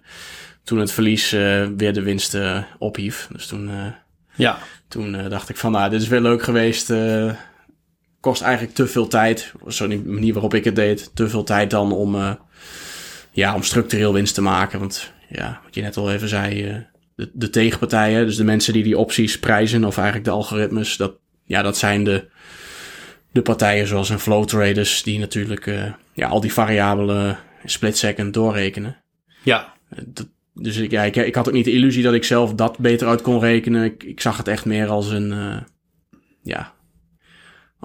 [0.64, 1.30] toen het verlies
[1.76, 2.38] weer de winst
[2.78, 3.28] ophief.
[3.32, 3.70] Dus toen,
[4.34, 4.58] ja.
[4.88, 6.92] toen dacht ik van, nou, dit is weer leuk geweest.
[8.22, 9.52] Kost eigenlijk te veel tijd.
[9.68, 11.10] Zo de manier waarop ik het deed.
[11.14, 12.32] Te veel tijd dan om, uh,
[13.30, 14.78] ja, om structureel winst te maken.
[14.78, 16.76] Want ja, wat je net al even zei, uh,
[17.14, 21.14] de, de tegenpartijen, dus de mensen die die opties prijzen, of eigenlijk de algoritmes, dat,
[21.44, 22.28] ja, dat zijn de,
[23.32, 28.34] de partijen zoals een flow traders, die natuurlijk uh, ja, al die variabelen split second
[28.34, 28.96] doorrekenen.
[29.42, 29.72] Ja.
[30.06, 32.78] Dat, dus ik, ja, ik, ik had ook niet de illusie dat ik zelf dat
[32.78, 33.84] beter uit kon rekenen.
[33.84, 35.64] Ik, ik zag het echt meer als een,
[36.42, 36.72] ja,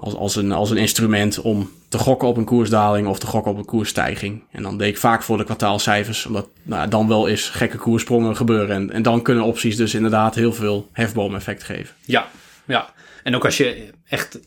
[0.00, 3.52] als, als, een, als een instrument om te gokken op een koersdaling of te gokken
[3.52, 4.42] op een koersstijging.
[4.50, 8.36] En dan deed ik vaak voor de kwartaalcijfers, omdat nou, dan wel eens gekke koersprongen
[8.36, 8.76] gebeuren.
[8.76, 11.94] En, en dan kunnen opties dus inderdaad heel veel hefboom-effect geven.
[12.04, 12.26] Ja,
[12.64, 12.92] ja.
[13.22, 14.38] En ook als je echt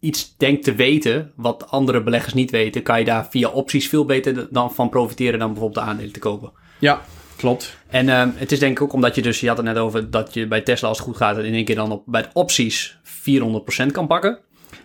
[0.00, 4.04] iets denkt te weten, wat andere beleggers niet weten, kan je daar via opties veel
[4.04, 6.52] beter dan van profiteren dan bijvoorbeeld de aandelen te kopen.
[6.78, 7.00] Ja,
[7.36, 7.76] klopt.
[7.88, 10.10] En uh, het is denk ik ook omdat je dus, je had het net over
[10.10, 12.28] dat je bij Tesla als het goed gaat, in één keer dan op, bij de
[12.32, 14.38] opties 400% kan pakken.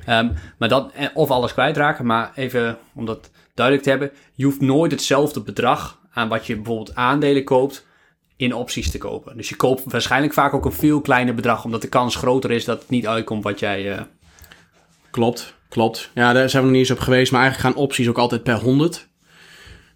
[0.10, 4.46] Um, maar dat, eh, of alles kwijtraken, maar even om dat duidelijk te hebben, je
[4.46, 7.86] hoeft nooit hetzelfde bedrag aan wat je bijvoorbeeld aandelen koopt
[8.36, 9.38] in opties te kopen.
[9.38, 12.66] Dus je koopt waarschijnlijk vaak ook een veel kleiner bedrag, omdat de kans groter is
[12.66, 13.96] dat het niet uitkomt wat jij.
[13.96, 14.02] Uh...
[15.12, 16.10] Klopt, klopt.
[16.14, 18.44] Ja, daar zijn we nog niet eens op geweest, maar eigenlijk gaan opties ook altijd
[18.44, 19.08] per 100.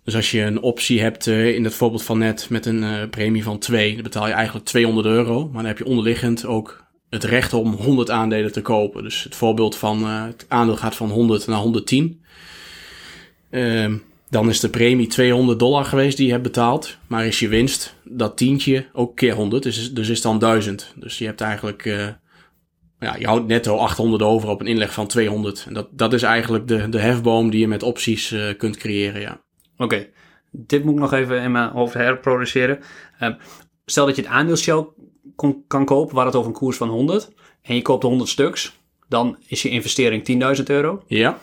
[0.03, 3.43] Dus als je een optie hebt uh, in het voorbeeld van net met een premie
[3.43, 5.43] van 2, dan betaal je eigenlijk 200 euro.
[5.43, 9.03] Maar dan heb je onderliggend ook het recht om 100 aandelen te kopen.
[9.03, 12.21] Dus het voorbeeld van uh, het aandeel gaat van 100 naar 110.
[13.51, 13.93] Uh,
[14.29, 16.97] dan is de premie 200 dollar geweest die je hebt betaald.
[17.07, 20.93] Maar is je winst dat tientje ook keer 100, dus, dus is dan 1000.
[20.95, 22.07] Dus je hebt eigenlijk, uh,
[22.99, 25.65] ja, je houdt netto 800 over op een inleg van 200.
[25.67, 29.21] En dat, dat is eigenlijk de, de hefboom die je met opties uh, kunt creëren,
[29.21, 29.41] ja.
[29.77, 30.07] Oké,
[30.51, 32.79] dit moet ik nog even in mijn hoofd herproduceren.
[33.21, 33.29] Uh,
[33.85, 34.55] stel dat je het aandeel
[35.35, 37.29] kon, kan kopen, waar het over een koers van 100,
[37.61, 41.03] en je koopt 100 stuks, dan is je investering 10.000 euro.
[41.07, 41.37] Ja.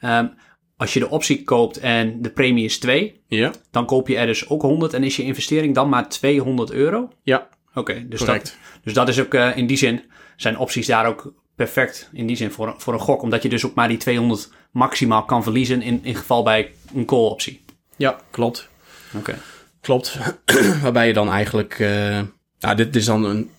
[0.00, 0.34] Um,
[0.76, 3.52] als je de optie koopt en de premie is 2, ja.
[3.70, 7.08] dan koop je er dus ook 100 en is je investering dan maar 200 euro?
[7.22, 7.48] Ja.
[7.68, 10.02] Oké, okay, dus, dat, dus dat is ook uh, in die zin,
[10.36, 13.66] zijn opties daar ook perfect in die zin voor, voor een gok, omdat je dus
[13.66, 17.64] ook maar die 200 maximaal kan verliezen in, in geval bij een call optie.
[17.96, 18.68] Ja, klopt.
[19.08, 19.18] Oké.
[19.18, 19.40] Okay.
[19.80, 20.18] Klopt.
[20.82, 22.20] Waarbij je dan eigenlijk, uh,
[22.64, 23.50] nou dit is dan een,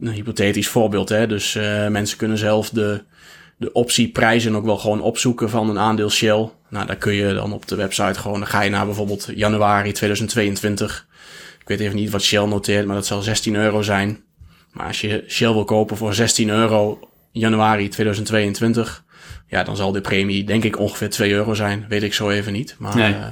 [0.00, 1.26] een hypothetisch voorbeeld, hè.
[1.26, 3.02] Dus uh, mensen kunnen zelf de,
[3.56, 6.48] de optieprijzen ook wel gewoon opzoeken van een aandeel Shell.
[6.68, 9.92] Nou, daar kun je dan op de website gewoon, dan ga je naar bijvoorbeeld januari
[9.92, 11.06] 2022.
[11.60, 14.22] Ik weet even niet wat Shell noteert, maar dat zal 16 euro zijn.
[14.72, 19.04] Maar als je Shell wil kopen voor 16 euro januari 2022,
[19.46, 21.86] ja, dan zal de premie denk ik ongeveer 2 euro zijn.
[21.88, 22.74] Weet ik zo even niet.
[22.78, 23.12] Maar, nee.
[23.12, 23.26] uh,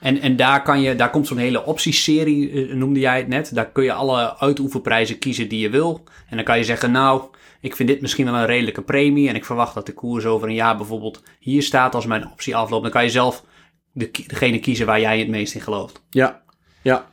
[0.00, 3.54] en, en daar, kan je, daar komt zo'n hele optieserie, uh, noemde jij het net.
[3.54, 6.04] Daar kun je alle uitoefenprijzen kiezen die je wil.
[6.28, 7.22] En dan kan je zeggen, nou,
[7.60, 9.28] ik vind dit misschien wel een redelijke premie.
[9.28, 12.56] En ik verwacht dat de koers over een jaar bijvoorbeeld hier staat als mijn optie
[12.56, 12.82] afloopt.
[12.82, 13.44] Dan kan je zelf
[13.92, 16.02] de, degene kiezen waar jij het meest in gelooft.
[16.10, 16.42] Ja,
[16.82, 17.06] ja.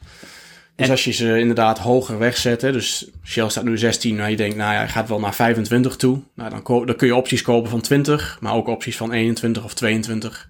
[0.75, 4.29] Dus en, als je ze inderdaad hoger wegzet, hè, dus Shell staat nu 16, maar
[4.29, 6.21] je denkt, nou ja, hij gaat wel naar 25 toe.
[6.35, 9.73] Nou, dan, dan kun je opties kopen van 20, maar ook opties van 21 of
[9.73, 10.49] 22.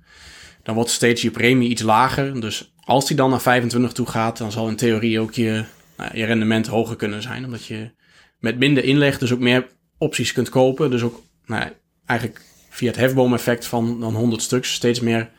[0.67, 2.41] Dan wordt steeds je premie iets lager.
[2.41, 5.63] Dus als die dan naar 25 toe gaat, dan zal in theorie ook je,
[5.97, 7.45] nou, je rendement hoger kunnen zijn.
[7.45, 7.91] Omdat je
[8.39, 10.91] met minder inleg dus ook meer opties kunt kopen.
[10.91, 11.71] Dus ook nou,
[12.05, 15.29] eigenlijk via het hefboom-effect van dan 100 stuks steeds meer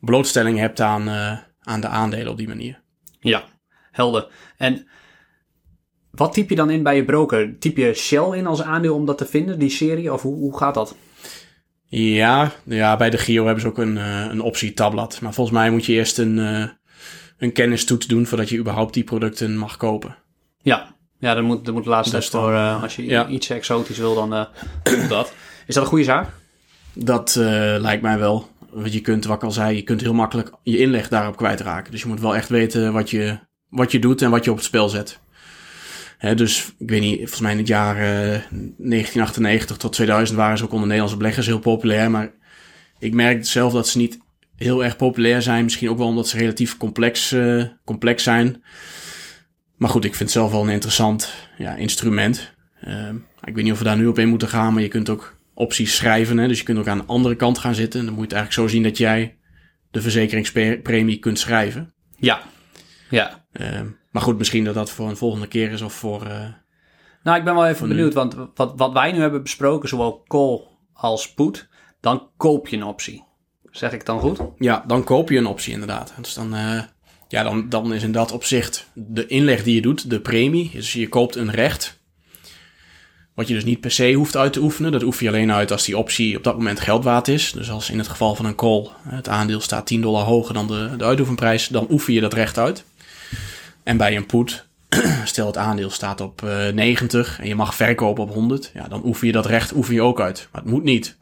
[0.00, 2.82] blootstelling hebt aan, uh, aan de aandelen op die manier.
[3.20, 3.44] Ja,
[3.90, 4.28] helder.
[4.56, 4.86] En
[6.10, 7.58] wat typ je dan in bij je broker?
[7.58, 10.12] Typ je Shell in als aandeel om dat te vinden, die serie?
[10.12, 10.96] Of hoe, hoe gaat dat?
[11.98, 15.20] Ja, ja, bij de Gio hebben ze ook een, uh, een optie tabblad.
[15.20, 16.64] Maar volgens mij moet je eerst een, uh,
[17.38, 20.16] een kennistoets doen voordat je überhaupt die producten mag kopen.
[20.62, 23.28] Ja, ja, dat moet, dat moet laatst dus voor, uh, als je ja.
[23.28, 24.48] iets exotisch wil, dan
[24.82, 25.32] doe dat.
[25.66, 26.28] Is dat een goede zaak?
[26.92, 27.34] Dat
[27.78, 28.48] lijkt mij wel.
[28.70, 31.92] Want je kunt, wat ik al zei, je kunt heel makkelijk je inleg daarop kwijtraken.
[31.92, 34.56] Dus je moet wel echt weten wat je, wat je doet en wat je op
[34.56, 35.20] het spel zet.
[36.22, 40.64] Hè, dus ik weet niet, volgens mij in het jaar 1998 tot 2000 waren ze
[40.64, 42.10] ook onder Nederlandse beleggers heel populair.
[42.10, 42.30] Maar
[42.98, 44.18] ik merk zelf dat ze niet
[44.56, 45.64] heel erg populair zijn.
[45.64, 47.34] Misschien ook wel omdat ze relatief complex,
[47.84, 48.62] complex zijn.
[49.76, 52.54] Maar goed, ik vind het zelf wel een interessant ja, instrument.
[52.88, 53.08] Uh,
[53.44, 55.36] ik weet niet of we daar nu op in moeten gaan, maar je kunt ook
[55.54, 56.38] opties schrijven.
[56.38, 56.48] Hè?
[56.48, 58.04] Dus je kunt ook aan de andere kant gaan zitten.
[58.04, 59.36] Dan moet je het eigenlijk zo zien dat jij
[59.90, 61.94] de verzekeringspremie kunt schrijven.
[62.18, 62.42] Ja,
[63.10, 63.44] ja.
[64.12, 66.26] Maar goed, misschien dat dat voor een volgende keer is of voor...
[66.26, 66.46] Uh,
[67.22, 68.14] nou, ik ben wel even benieuwd, nu.
[68.14, 70.60] want wat, wat wij nu hebben besproken, zowel call
[70.92, 71.68] als put,
[72.00, 73.24] dan koop je een optie.
[73.70, 74.40] Zeg ik dan goed?
[74.56, 76.12] Ja, dan koop je een optie inderdaad.
[76.20, 76.54] Dus dan...
[76.54, 76.82] Uh,
[77.32, 80.70] ja, dan, dan is in dat opzicht de inleg die je doet, de premie.
[80.72, 82.00] Dus je koopt een recht.
[83.34, 84.92] Wat je dus niet per se hoeft uit te oefenen.
[84.92, 87.52] Dat oefen je alleen uit als die optie op dat moment geld waard is.
[87.52, 90.66] Dus als in het geval van een call het aandeel staat 10 dollar hoger dan
[90.66, 92.84] de, de uitoefenprijs, dan oefen je dat recht uit.
[93.82, 94.66] En bij een put,
[95.24, 99.04] stel het aandeel staat op uh, 90 en je mag verkopen op 100, ja, dan
[99.04, 100.48] oefen je dat recht oefen je ook uit.
[100.52, 101.18] Maar het moet niet.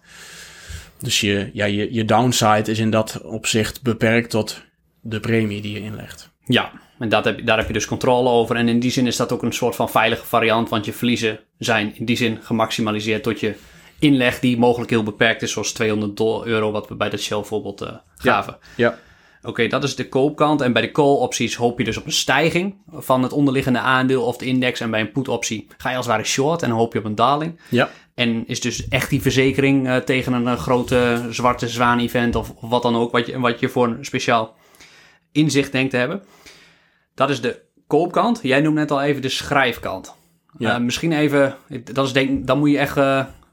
[0.98, 4.62] Dus je, ja, je, je downside is in dat opzicht beperkt tot
[5.00, 6.30] de premie die je inlegt.
[6.44, 8.56] Ja, en dat heb, daar heb je dus controle over.
[8.56, 11.40] En in die zin is dat ook een soort van veilige variant, want je verliezen
[11.58, 13.54] zijn in die zin gemaximaliseerd tot je
[13.98, 17.82] inleg die mogelijk heel beperkt is, zoals 200 euro wat we bij dat Shell voorbeeld
[17.82, 18.56] uh, gaven.
[18.76, 18.98] Ja.
[19.42, 20.60] Oké, dat is de koopkant.
[20.60, 24.36] En bij de call-opties hoop je dus op een stijging van het onderliggende aandeel of
[24.36, 24.80] de index.
[24.80, 27.14] En bij een put-optie ga je als het ware short en hoop je op een
[27.14, 27.60] daling.
[27.68, 27.90] Ja.
[28.14, 32.82] En is dus echt die verzekering uh, tegen een, grote zwarte zwaan-event of, of, wat
[32.82, 34.56] dan ook, wat je, wat je voor een speciaal
[35.32, 36.22] inzicht denkt te hebben.
[37.14, 38.38] Dat is de koopkant.
[38.42, 40.14] Jij noemde net al even de schrijfkant.
[40.58, 40.74] Ja.
[40.74, 41.56] Uh, misschien even,
[41.92, 42.96] dat is denk, dan moet je echt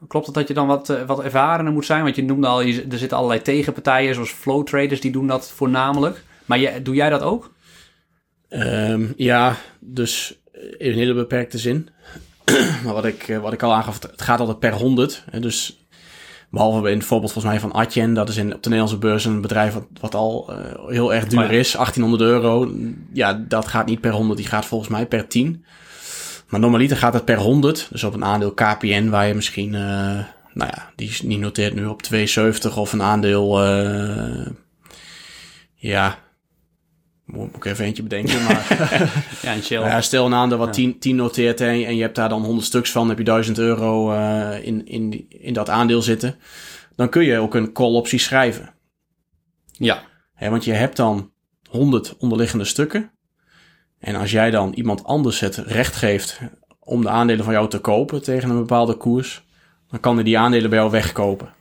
[0.08, 2.02] klopt het dat je dan wat, uh, wat ervarener moet zijn?
[2.02, 5.50] Want je noemde al, je, er zitten allerlei tegenpartijen, zoals flow traders, die doen dat
[5.50, 6.22] voornamelijk.
[6.44, 7.52] Maar je, doe jij dat ook?
[8.50, 11.88] Um, ja, dus in een hele beperkte zin.
[12.84, 15.24] maar wat ik, wat ik al aangaf, het gaat altijd per 100.
[15.40, 15.78] Dus
[16.50, 19.24] behalve in het voorbeeld volgens mij van Atjen, dat is in, op de Nederlandse beurs
[19.24, 22.72] een bedrijf wat, wat al uh, heel erg duur is, 1800 euro.
[23.12, 25.64] Ja, dat gaat niet per 100, die gaat volgens mij per 10.
[26.48, 27.88] Maar normaliter gaat het per 100.
[27.90, 29.80] Dus op een aandeel KPN waar je misschien, uh,
[30.52, 34.46] nou ja, die is niet noteert nu op 2,70 of een aandeel, uh,
[35.74, 36.18] ja,
[37.24, 38.42] moet ik even eentje bedenken.
[38.42, 38.66] Maar
[39.42, 39.80] ja, een chill.
[39.88, 42.66] Ja, stel een aandeel wat 10, 10 noteert en, en je hebt daar dan 100
[42.66, 46.36] stuks van, heb je 1000 euro uh, in, in, in dat aandeel zitten.
[46.96, 48.74] Dan kun je ook een call optie schrijven.
[49.72, 50.02] Ja.
[50.34, 51.32] He, want je hebt dan
[51.68, 53.10] 100 onderliggende stukken.
[53.98, 56.40] En als jij dan iemand anders het recht geeft
[56.78, 59.42] om de aandelen van jou te kopen tegen een bepaalde koers,
[59.90, 61.52] dan kan hij die aandelen bij jou wegkopen.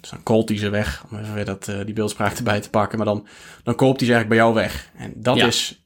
[0.00, 2.70] Dus dan koopt hij ze weg, om even weer dat, uh, die beeldspraak erbij te
[2.70, 2.98] pakken.
[2.98, 3.26] Maar dan,
[3.62, 4.90] dan koopt hij ze eigenlijk bij jou weg.
[4.96, 5.46] En dat Ja.
[5.46, 5.82] is,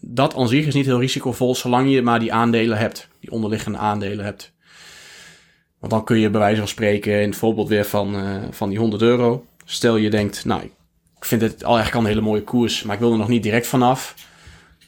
[0.00, 3.08] dat aan zich is niet heel risicovol, zolang je maar die aandelen hebt.
[3.20, 4.52] Die onderliggende aandelen hebt.
[5.78, 8.68] Want dan kun je bij wijze van spreken, in het voorbeeld weer van, eh, van
[8.68, 9.46] die 100 euro.
[9.64, 10.62] Stel je denkt, nou,
[11.18, 13.28] ik vind het al eigenlijk al een hele mooie koers, maar ik wil er nog
[13.28, 14.14] niet direct vanaf.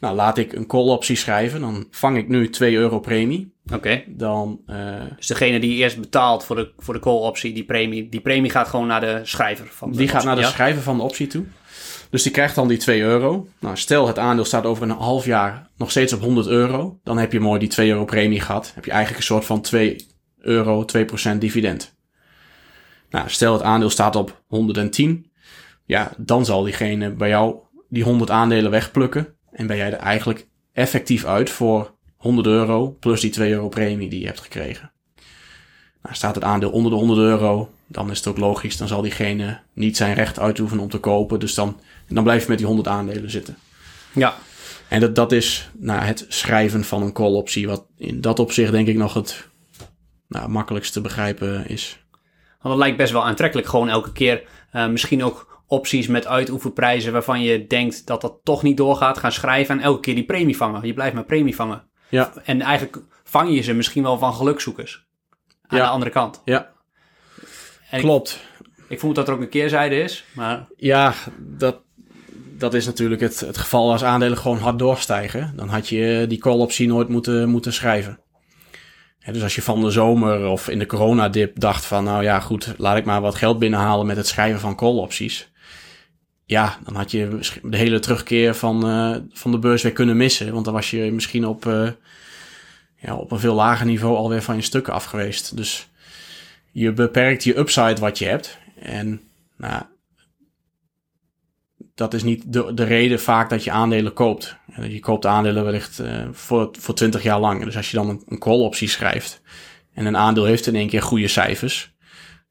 [0.05, 1.61] Nou, laat ik een call optie schrijven.
[1.61, 3.55] Dan vang ik nu 2 euro premie.
[3.73, 4.03] Oké.
[4.07, 4.77] Dan, eh,
[5.17, 8.69] Dus degene die eerst betaalt voor de, voor de call-optie, die premie, die premie gaat
[8.69, 9.67] gewoon naar de schrijver.
[9.71, 10.49] Van de Die gaat naar de Ja?
[10.49, 11.45] schrijver van de optie toe.
[12.11, 13.49] Dus die krijgt dan die 2 euro.
[13.59, 16.99] Nou, stel het aandeel staat over een half jaar nog steeds op 100 euro.
[17.03, 18.73] Dan heb je mooi die 2 euro premie gehad.
[18.75, 20.07] Heb je eigenlijk een soort van 2
[20.39, 21.95] euro, 2% dividend.
[23.11, 25.31] Nou, stel het aandeel staat op 110.
[25.85, 27.57] Ja, dan zal diegene bij jou
[27.89, 29.35] die 100 aandelen wegplukken.
[29.55, 34.09] En ben jij er eigenlijk effectief uit voor 100 euro plus die 2 euro premie
[34.09, 34.93] die je hebt gekregen.
[36.03, 38.77] Nou, staat het aandeel onder de 100 euro, dan is het ook logisch.
[38.77, 41.41] Dan zal diegene niet zijn recht uitoefenen om te kopen.
[41.41, 43.57] Dus dan, dan blijf je met die 100 aandelen zitten.
[44.13, 44.35] Ja.
[44.89, 47.67] En dat, dat is nou, het schrijven van een call optie.
[47.67, 49.49] Wat in dat opzicht denk ik nog het
[50.29, 52.05] nou, makkelijkst te begrijpen is.
[52.61, 53.69] Want dat lijkt best wel aantrekkelijk.
[53.69, 58.63] Gewoon elke keer eh, misschien ook opties met uitoefenprijzen waarvan je denkt dat dat toch
[58.63, 59.19] niet doorgaat.
[59.19, 60.87] Gaan schrijven en elke keer die premie vangen.
[60.87, 61.83] Je blijft maar premie vangen.
[62.09, 65.07] Ja, En eigenlijk vang je ze misschien wel van gelukzoekers.
[65.67, 65.85] Aan Ja.
[65.85, 66.43] de andere kant.
[66.45, 66.71] ja
[67.91, 68.41] En klopt.
[68.89, 70.25] ik voel dat er ook een keerzijde is.
[70.35, 71.81] Maar Ja, dat,
[72.59, 75.53] dat is natuurlijk het, het geval als aandelen gewoon hard doorstijgen.
[75.57, 78.19] Dan had je die call optie nooit moeten, moeten schrijven.
[79.33, 82.05] Dus als je van de zomer of in de coronadip dacht van...
[82.05, 85.53] nou ja, goed, laat ik maar wat geld binnenhalen met het schrijven van call opties.
[86.47, 90.53] Ja, dan had je de hele terugkeer van, eh, van de beurs weer kunnen missen.
[90.53, 91.89] Want dan was je misschien op, eh,
[92.97, 95.57] ja, op een veel lager niveau alweer van je stukken af geweest.
[95.57, 95.91] Dus
[96.73, 98.59] je beperkt je upside wat je hebt.
[98.77, 99.21] En
[99.57, 99.83] nou,
[101.95, 104.57] dat is niet de, de reden vaak dat je aandelen koopt.
[104.89, 107.65] Je koopt aandelen wellicht eh, voor, voor 20 jaar lang.
[107.65, 109.41] Dus als je dan een, een call optie schrijft
[109.93, 111.95] en een aandeel heeft in één keer goede cijfers,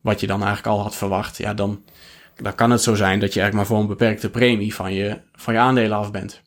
[0.01, 1.83] wat je dan eigenlijk al had verwacht, ja, dan,
[2.35, 5.19] dan kan het zo zijn dat je eigenlijk maar voor een beperkte premie van je,
[5.33, 6.41] van je aandelen af bent.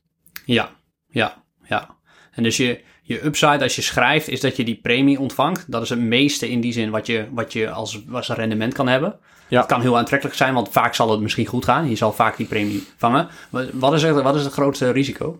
[0.44, 0.70] ja,
[1.08, 1.94] ja, ja.
[2.32, 5.64] En dus je, je upside als je schrijft is dat je die premie ontvangt.
[5.72, 8.88] Dat is het meeste in die zin wat je, wat je als, als rendement kan
[8.88, 9.18] hebben.
[9.48, 9.58] Ja.
[9.58, 11.88] Het kan heel aantrekkelijk zijn, want vaak zal het misschien goed gaan.
[11.88, 13.28] Je zal vaak die premie vangen.
[13.50, 15.38] Wat- Wat is, het, wat is het grootste risico?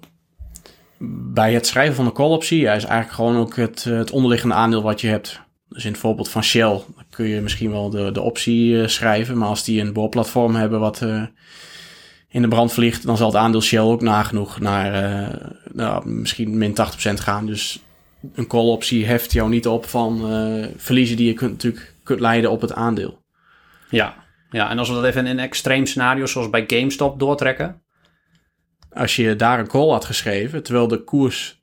[1.32, 4.54] Bij het schrijven van de call optie ja, is eigenlijk gewoon ook het, het onderliggende
[4.54, 5.40] aandeel wat je hebt.
[5.68, 6.80] Dus in het voorbeeld van Shell
[7.16, 9.38] kun je misschien wel de, de optie eh, schrijven.
[9.38, 11.22] Maar als die een boorplatform hebben wat eh,
[12.28, 16.58] in de brand vliegt, dan zal het aandeel Shell ook nagenoeg naar eh, nou, misschien
[16.58, 16.74] min 80%
[17.14, 17.46] gaan.
[17.46, 17.82] Dus
[18.34, 20.20] een call optie heft jou niet op van
[20.76, 23.24] verliezen die je kunt, natuurlijk kunt leiden op het aandeel.
[23.90, 24.14] Ja.
[24.50, 27.82] ja, en als we dat even in een extreem scenario zoals bij GameStop doortrekken.
[28.90, 31.62] Als je daar een call had geschreven, terwijl de koers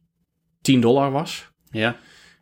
[0.61, 1.95] 10 dollar was, Ja.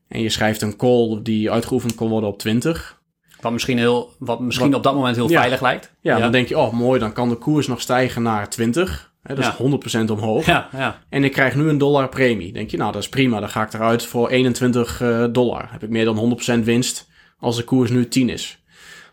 [0.07, 3.00] en je schrijft een call die uitgeoefend kon worden op 20,
[3.41, 5.39] Wat misschien, heel, wat misschien Wat- op dat moment heel Ja.
[5.39, 5.91] veilig lijkt.
[6.01, 9.13] Ja, dan denk je, oh mooi, dan kan de koers nog stijgen naar 20.
[9.23, 9.49] Hè, dat Ja.
[9.51, 10.45] is 100% omhoog.
[10.45, 10.99] Ja, ja.
[11.09, 12.53] En ik krijg nu een dollar premie.
[12.53, 15.67] Denk je, nou dat is prima, dan ga ik eruit voor 21 eh, dollar.
[15.71, 18.59] Heb ik meer dan 100% winst als de koers nu 10 is.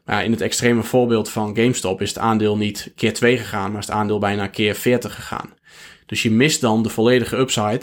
[0.04, 3.80] Maar in het extreme voorbeeld van GameStop is het aandeel niet keer 2 gegaan, maar
[3.80, 5.50] is het aandeel bijna keer 40 gegaan.
[6.06, 7.80] Dus je mist dan de volledige upside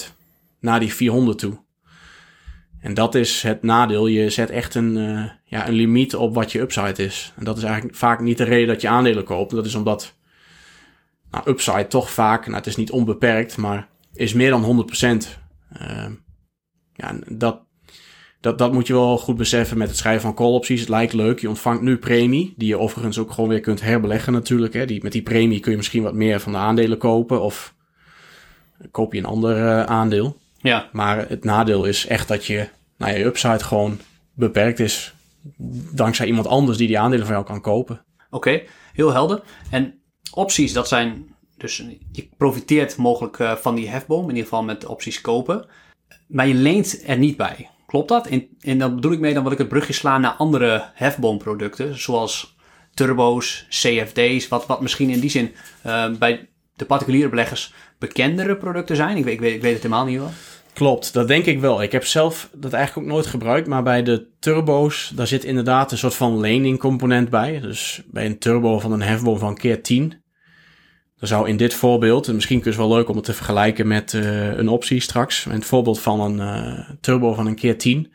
[0.59, 1.57] naar die 400 toe.
[2.81, 4.07] En dat is het nadeel.
[4.07, 5.23] Je zet echt een, eh,
[5.55, 7.33] ja, een limiet op wat je upside is.
[7.35, 9.51] En dat is eigenlijk vaak niet de reden dat je aandelen koopt.
[9.51, 10.13] Dat is omdat
[11.31, 14.87] nou, upside toch vaak, nou, het is niet onbeperkt, maar is meer dan
[15.23, 15.27] 100%.
[15.73, 16.11] Ehm
[16.95, 17.61] ja, dat,
[18.39, 20.79] dat, dat moet je wel goed beseffen met het schrijven van call opties.
[20.79, 21.39] Het lijkt leuk.
[21.39, 24.73] Je ontvangt nu premie, die je overigens ook gewoon weer kunt herbeleggen natuurlijk.
[24.73, 24.85] Hè.
[24.85, 27.73] Die, met die premie kun je misschien wat meer van de aandelen kopen of
[28.91, 30.37] koop je een ander eh, aandeel.
[30.61, 30.89] ja.
[30.91, 33.99] Maar het nadeel is echt dat je, nou je upside gewoon
[34.33, 35.14] beperkt is.
[35.91, 38.05] Dankzij iemand anders die die aandelen van jou kan kopen.
[38.29, 39.43] Oké, heel helder.
[39.71, 39.99] En
[40.33, 44.85] opties, dat zijn dus je profiteert mogelijk eh, van die hefboom, in ieder geval met
[44.85, 45.67] opties kopen.
[46.27, 47.69] Maar je leent er niet bij.
[47.87, 48.27] Klopt dat?
[48.27, 51.99] En, en dan bedoel ik mee, dan wil ik het brugje slaan naar andere hefboomproducten,
[51.99, 52.55] zoals
[52.93, 58.95] turbo's, CFD's, wat, wat misschien in die zin eh, bij de particuliere beleggers bekendere producten
[58.95, 59.17] zijn.
[59.17, 60.31] Ik weet, ik weet, ik weet het helemaal niet hoor.
[60.75, 61.81] Klopt, dat denk ik wel.
[61.81, 65.91] Ik heb zelf dat eigenlijk ook nooit gebruikt, maar bij de turbo's, daar zit inderdaad
[65.91, 67.59] een soort van lening component bij.
[67.59, 70.23] Dus bij een turbo van een hefboom van keer 10,
[71.17, 73.33] dan zou in dit voorbeeld, en misschien kun je het wel leuk om het te
[73.33, 77.55] vergelijken met eh, een optie straks, in het voorbeeld van een eh, turbo van een
[77.55, 78.13] keer 10,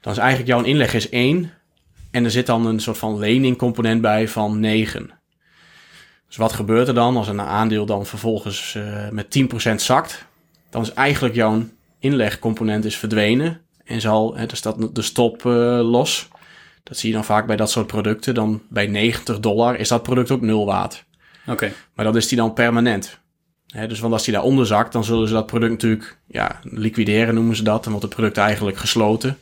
[0.00, 1.50] dan is eigenlijk jouw inleg is 1
[2.10, 5.10] en er zit dan een soort van lening component bij van 9.
[6.26, 9.38] Dus wat gebeurt er dan als een aandeel dan vervolgens eh, met
[9.70, 10.30] 10% zakt?
[10.72, 11.62] Dan is eigenlijk jouw
[11.98, 13.60] inlegcomponent is verdwenen.
[13.84, 16.28] En zal, hè, er staat de stop eh, los.
[16.82, 18.34] Dat zie je dan vaak bij dat soort producten.
[18.34, 21.04] Dan bij 90 dollar is dat product ook nul waard.
[21.46, 23.18] Oké, Maar dan is die dan permanent.
[23.66, 27.34] Hè, dus want als die daaronder zakt, dan zullen ze dat product natuurlijk ja, liquideren,
[27.34, 27.82] noemen ze dat.
[27.82, 29.38] Dan wordt het product eigenlijk gesloten.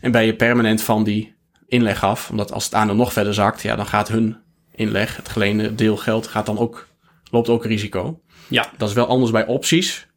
[0.00, 1.34] En ben je permanent van die
[1.66, 2.30] inleg af.
[2.30, 4.36] Omdat als het aandeel nog verder zakt, ja, dan gaat hun
[4.74, 6.86] inleg, het geleende deel geld, gaat dan ook,
[7.30, 8.20] loopt ook risico.
[8.48, 8.70] ja.
[8.76, 10.08] Dat is wel anders bij opties.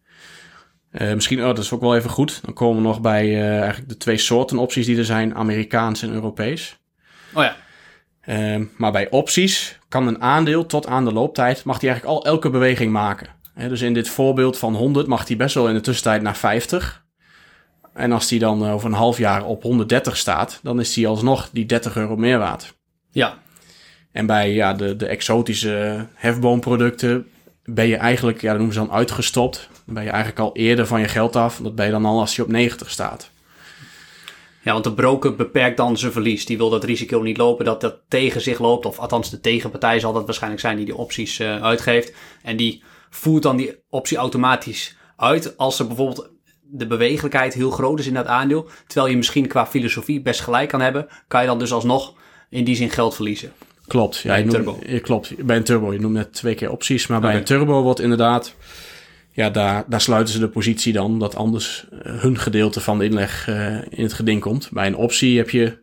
[0.94, 2.40] Eh, misschien, oh, dat is ook wel even goed.
[2.44, 6.02] Dan komen we nog bij eh, eigenlijk de twee soorten opties die er zijn, Amerikaans
[6.02, 6.80] en Europees.
[7.34, 7.56] Oh ja,
[8.24, 12.26] Ehm, maar bij opties kan een aandeel tot aan de looptijd, mag die eigenlijk al
[12.26, 13.28] elke beweging maken.
[13.56, 17.04] Dus in dit voorbeeld van 100 mag die best wel in de tussentijd naar 50.
[17.94, 21.08] En als die dan eh, over een half jaar op 130 staat, dan is die
[21.08, 22.74] alsnog die 30 euro meer waard.
[23.12, 23.42] ja.
[24.12, 27.28] En bij ja, de, de exotische hefboomproducten
[27.66, 29.70] ben je eigenlijk, ja, dat noemen ze dan uitgestopt.
[29.86, 31.60] Dan ben je eigenlijk al eerder van je geld af.
[31.64, 33.32] Dat ben je dan al als je op 90 staat.
[34.62, 36.46] Ja, want de broker beperkt dan zijn verlies.
[36.46, 38.86] Die wil dat risico niet lopen, dat dat tegen zich loopt.
[38.86, 42.14] Of althans, de tegenpartij zal dat waarschijnlijk zijn die die opties eh, uitgeeft.
[42.42, 45.58] En die voert dan die optie automatisch uit.
[45.58, 46.30] Als er bijvoorbeeld
[46.62, 48.68] de bewegelijkheid heel groot is in dat aandeel.
[48.88, 51.08] Terwijl je misschien qua filosofie best gelijk kan hebben.
[51.28, 52.14] Kan je dan dus alsnog
[52.50, 53.54] in die zin geld verliezen.
[53.88, 54.18] Klopt.
[54.18, 55.46] Ja, Bij je noemt- je klopt.
[55.46, 55.94] Bij een turbo.
[55.94, 57.08] Je noemt net twee keer opties.
[57.08, 58.56] Maar bij een turbo wordt inderdaad...
[59.32, 61.20] Ja, daar, daar sluiten ze de positie dan.
[61.20, 64.70] Dat anders eh, hun gedeelte van de inleg eh, in het geding komt.
[64.72, 65.82] Bij een optie heb je...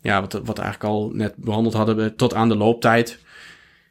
[0.00, 2.00] Ja, wat, wat we eigenlijk al net behandeld hadden.
[2.00, 3.18] eh, Tot aan de looptijd.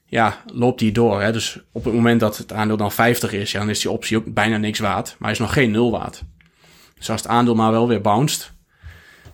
[0.05, 1.21] Ja, loopt die door.
[1.21, 1.31] Hè?
[1.31, 3.51] Dus op het moment dat het aandeel dan 50 is...
[3.51, 5.05] Ja, dan is die optie ook bijna niks waard.
[5.07, 6.23] Maar hij is nog geen nul waard.
[6.97, 8.51] Dus als het aandeel maar wel weer bounced...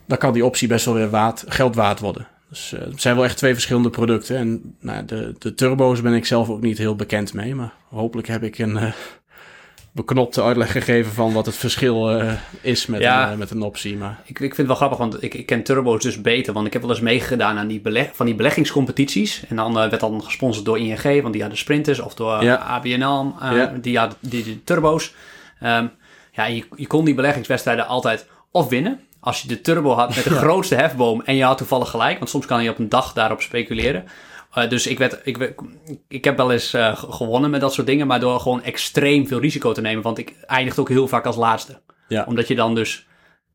[0.07, 2.27] dan kan die optie best wel weer waard, geld waard worden.
[2.51, 4.37] Dus eh, het zijn wel echt twee verschillende producten.
[4.37, 7.55] En nou, de, de turbo's ben ik zelf ook niet heel bekend mee.
[7.55, 8.91] Maar hopelijk heb ik een eh,
[9.91, 13.31] beknopte uitleg gegeven van wat het verschil eh, is met, Ja.
[13.31, 13.97] een, met een optie.
[13.97, 16.53] Maar Ik, ik vind het wel grappig, want ik, ik ken turbo's dus beter.
[16.53, 19.43] Want ik heb wel eens meegedaan aan die beleg, van die beleggingscompetities.
[19.49, 21.99] En dan werd dan gesponsord door ING, want die hadden sprinters.
[21.99, 22.55] Of door Ja.
[22.55, 23.73] ABNL, Ja.
[23.81, 25.13] die hadden die, die turbo's.
[25.59, 25.87] Ehm,
[26.31, 28.99] ja, je, je kon die beleggingswedstrijden altijd of winnen.
[29.23, 32.17] Als je de turbo had met de grootste hefboom en je had toevallig gelijk.
[32.17, 34.05] Want soms kan je op een dag daarop speculeren.
[34.53, 35.53] Eh, dus ik, werd, ik,
[36.07, 38.07] ik heb wel eens eh, ge- gewonnen met dat soort dingen.
[38.07, 40.03] Maar door gewoon extreem veel risico te nemen.
[40.03, 43.07] Want ik eindigde ook heel vaak als laatste ja, omdat je dan dus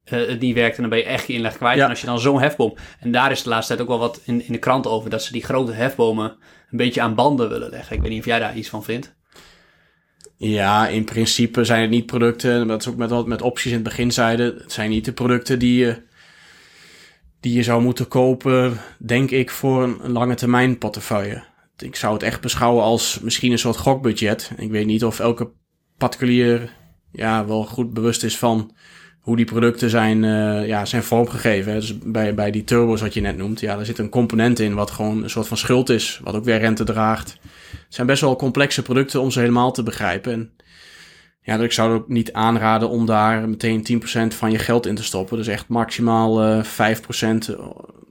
[0.05, 1.77] eh, het niet werkt en dan ben je echt je inleg kwijt.
[1.77, 1.85] Ja.
[1.85, 2.75] En als je dan zo'n hefboom...
[3.01, 5.11] En daar is de laatste tijd ook wel wat in, in de krant over...
[5.11, 6.31] dat ze die grote hefbomen
[6.71, 7.97] een beetje aan banden willen leggen.
[7.97, 9.16] Ik weet niet of jij daar iets van vindt.
[10.37, 12.67] Ja, in principe zijn het niet producten.
[12.67, 14.57] Dat is ook met wat met opties in het begin zeiden.
[14.57, 16.03] Het zijn niet de producten die je,
[17.41, 21.45] die je zou moeten kopen, denk ik, voor een, lange termijn portefeuille.
[21.79, 24.51] Ik zou het echt beschouwen als misschien een soort gokbudget.
[24.57, 25.51] Ik weet niet of elke
[25.99, 26.73] particulier
[27.13, 28.75] ja, wel goed bewust is van
[29.27, 31.75] hoe die producten zijn, uh, ja, zijn vormgegeven.
[31.75, 34.75] Dus bij, bij die turbo's wat je net noemt, ja, daar zit een component in
[34.75, 37.39] wat gewoon een soort van schuld is, wat ook weer rente draagt.
[37.71, 40.33] Het zijn best wel complexe producten om ze helemaal te begrijpen.
[40.33, 40.51] En
[41.43, 44.03] ja, ik zou ook niet aanraden om daar meteen
[44.33, 45.37] 10% van je geld in te stoppen.
[45.37, 46.69] Dus echt maximaal uh, 5%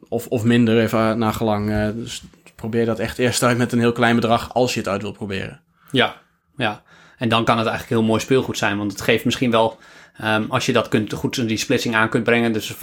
[0.09, 1.69] of, of minder, even naar gelang.
[1.69, 2.23] Uh, dus
[2.55, 5.17] probeer dat echt eerst uit met een heel klein bedrag als je het uit wilt
[5.17, 5.61] proberen.
[5.91, 6.15] Ja,
[6.57, 6.83] ja.
[7.17, 9.77] En dan kan het eigenlijk heel mooi speelgoed zijn, want het geeft misschien wel
[10.23, 12.77] Um, als je dat kunt, goed die splitsing aan kunt brengen, dus 95%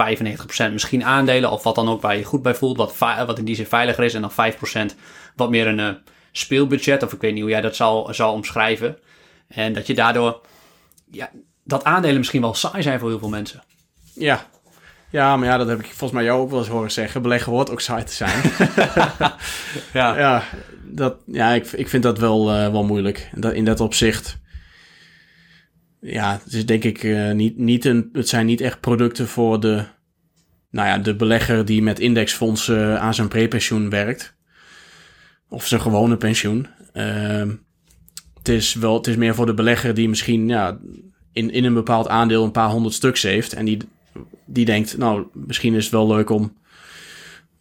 [0.72, 3.55] misschien aandelen, of wat dan ook waar je goed bij voelt, wat, wat in die
[3.55, 4.53] zin veiliger is, en dan
[4.93, 4.97] 5%
[5.37, 5.89] wat meer een uh,
[6.33, 8.99] speelbudget, of ik weet niet hoe jij dat zou, zou omschrijven.
[9.49, 10.41] En dat je daardoor,
[11.11, 11.30] ja,
[11.64, 13.62] dat aandelen misschien wel saai zijn voor heel veel mensen.
[14.14, 14.47] Ja,
[15.11, 17.22] ja, maar ja, dat heb ik volgens mij jou ook wel eens horen zeggen.
[17.22, 18.43] Beleggen hoort ook saai te zijn.
[19.93, 20.18] ja.
[20.18, 20.43] ja,
[20.83, 23.30] dat, ja ik, ik vind dat wel, uh, wel moeilijk.
[23.53, 24.41] In dat opzicht
[26.05, 29.84] ja, het denk ik uh, niet, niet een, het zijn niet echt producten voor de,
[30.70, 34.34] nou ja, de belegger die met indexfondsen aan zijn prepensioen werkt.
[35.48, 36.66] Of zijn gewone pensioen.
[36.94, 37.48] Uh,
[38.38, 40.78] het is wel, het is meer voor de belegger die misschien, ja,
[41.32, 43.53] in, in een bepaald aandeel een paar honderd stuks heeft.
[43.53, 43.78] En die,
[44.44, 46.57] die denkt, nou, misschien is het wel leuk om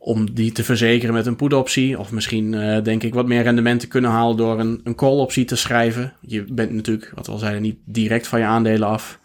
[0.04, 2.00] om die te verzekeren met een put-optie.
[2.00, 5.46] Of misschien uh, denk ik wat meer rendement te kunnen halen door een, een call-optie
[5.46, 6.14] te schrijven.
[6.20, 9.20] Je bent natuurlijk, wat we al zeiden, niet direct van je aandelen af.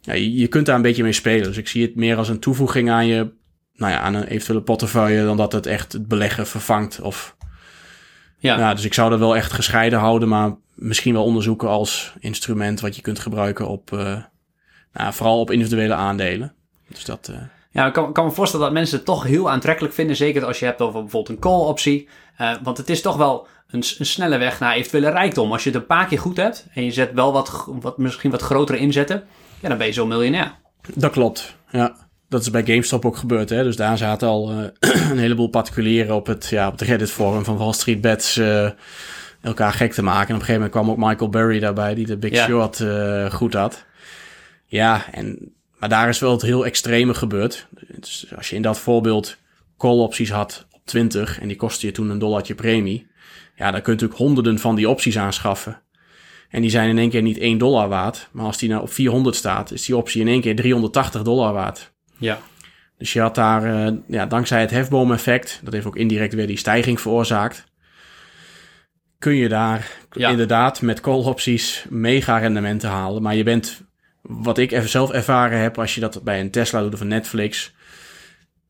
[0.00, 1.46] Ja, je, je, kunt daar een beetje mee spelen.
[1.46, 3.30] Dus ik zie het meer als een toevoeging aan je,
[3.74, 7.00] nou ja, aan een eventuele portefeuille, dan dat het echt het beleggen vervangt.
[7.00, 7.36] Of,
[8.38, 8.74] ja.
[8.74, 12.96] dus ik zou dat wel echt gescheiden houden, maar misschien wel onderzoeken als instrument wat
[12.96, 14.22] je kunt gebruiken op, uh,
[14.92, 16.54] nou, vooral op individuele aandelen.
[16.88, 17.28] Dus dat.
[17.30, 17.36] Uh,
[17.70, 20.16] ja, ik kan, kan, me voorstellen dat mensen het toch heel aantrekkelijk vinden.
[20.16, 22.08] Zeker als je hebt over bijvoorbeeld een call-optie.
[22.40, 25.52] Uh, want het is toch wel een, een, snelle weg naar eventuele rijkdom.
[25.52, 28.30] Als je het een paar keer goed hebt en je zet wel wat, wat misschien
[28.30, 29.24] wat grotere inzetten,
[29.60, 30.54] ja, dan ben je zo miljonair.
[30.94, 32.06] Dat klopt, ja.
[32.28, 33.50] Dat is bij GameStop ook gebeurd.
[33.50, 33.62] Hè?
[33.62, 34.58] Dus daar zaten al uh,
[35.10, 38.70] een heleboel particulieren op het, ja, op het Reddit-forum van Wall Street Bets uh,
[39.40, 40.28] elkaar gek te maken.
[40.28, 42.46] En op een gegeven moment kwam ook Michael Burry daarbij, die de Big ja.
[42.46, 42.84] Short
[43.32, 43.84] goed had.
[44.66, 47.66] Ja, en maar daar is wel het heel extreme gebeurd.
[47.98, 49.38] Dus als je in dat voorbeeld
[49.76, 53.06] call opties had op 20 en die kostte je toen een dollartje premie.
[53.56, 55.82] Ja, dan kun je natuurlijk honderden van die opties aanschaffen.
[56.48, 58.28] En die zijn in één keer niet 1 dollar waard.
[58.32, 61.52] Maar als die nou op 400 staat, is die optie in één keer 380 dollar
[61.52, 61.92] waard.
[62.18, 62.38] Ja.
[62.98, 66.56] Dus je had daar, uh, ja, dankzij het hefboom-effect, dat heeft ook indirect weer die
[66.56, 67.64] stijging veroorzaakt.
[69.18, 70.30] Kun je daar ja.
[70.30, 73.22] inderdaad met call opties mega rendementen halen.
[73.22, 73.87] Maar je bent
[74.28, 77.08] wat ik even zelf ervaren heb, als je dat bij een Tesla doet of een
[77.08, 77.74] Netflix.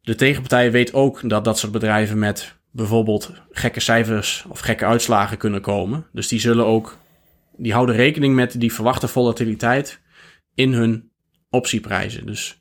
[0.02, 5.36] De tegenpartij weet ook dat dat soort bedrijven met bijvoorbeeld gekke cijfers of gekke uitslagen
[5.36, 6.06] kunnen komen.
[6.12, 6.98] Dus die zullen ook,
[7.56, 10.00] die houden rekening met die verwachte volatiliteit
[10.54, 11.10] in hun
[11.50, 12.26] optieprijzen.
[12.26, 12.60] Dus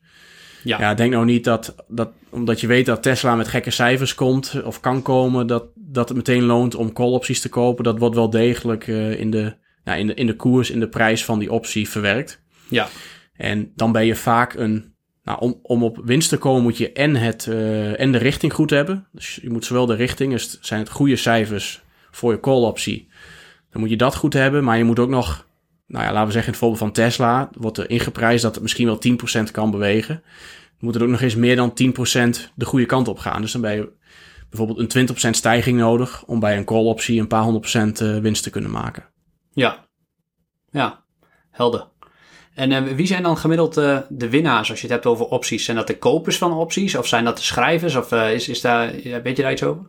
[0.64, 4.16] ja, ja denk nou niet dat, dat, omdat je weet dat Tesla met gekke cijfers
[4.16, 7.84] komt of kan komen, dat, dat het meteen loont om call opties te kopen.
[7.84, 10.90] Dat wordt wel degelijk uh, in, de, nou, in, de, in de koers, in de
[10.90, 12.46] prijs van die optie verwerkt.
[12.70, 12.88] Ja.
[13.34, 14.96] En dan ben je vaak een.
[15.24, 18.54] Nou, om, om op winst te komen moet je en, het, uh, en de richting
[18.54, 19.08] goed hebben.
[19.12, 23.10] Dus je moet zowel de richting, dus zijn het goede cijfers voor je call optie.
[23.72, 25.48] Dan moet je dat goed hebben, maar je moet ook nog,
[25.88, 28.64] nou ja, laten we zeggen in het voorbeeld van Tesla, wordt er ingeprijsd dat het
[28.64, 29.00] misschien wel
[29.48, 30.22] 10% kan bewegen.
[30.68, 33.42] Dan moet er ook nog eens meer dan 10% de goede kant op gaan.
[33.42, 33.92] Dus dan ben je
[34.50, 38.18] bijvoorbeeld een 20% stijging nodig om bij een call optie een paar honderd procent eh,
[38.18, 39.06] winst te kunnen maken.
[39.54, 39.88] Ja,
[40.70, 41.04] ja,
[41.52, 41.88] helder.
[42.58, 45.66] En uh, wie zijn dan gemiddeld uh, de winnaars als je het hebt over opties?
[45.66, 47.96] Zijn dat de kopers van opties of zijn dat de schrijvers?
[47.96, 48.92] Of uh, is, is daar,
[49.24, 49.86] weet je daar iets over?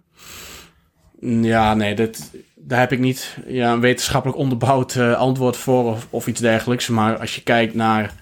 [1.21, 6.27] Ja, nee, dat, daar heb ik niet ja, een wetenschappelijk onderbouwd antwoord voor of, of,
[6.27, 6.89] iets dergelijks.
[6.89, 8.15] Maar als je kijkt naar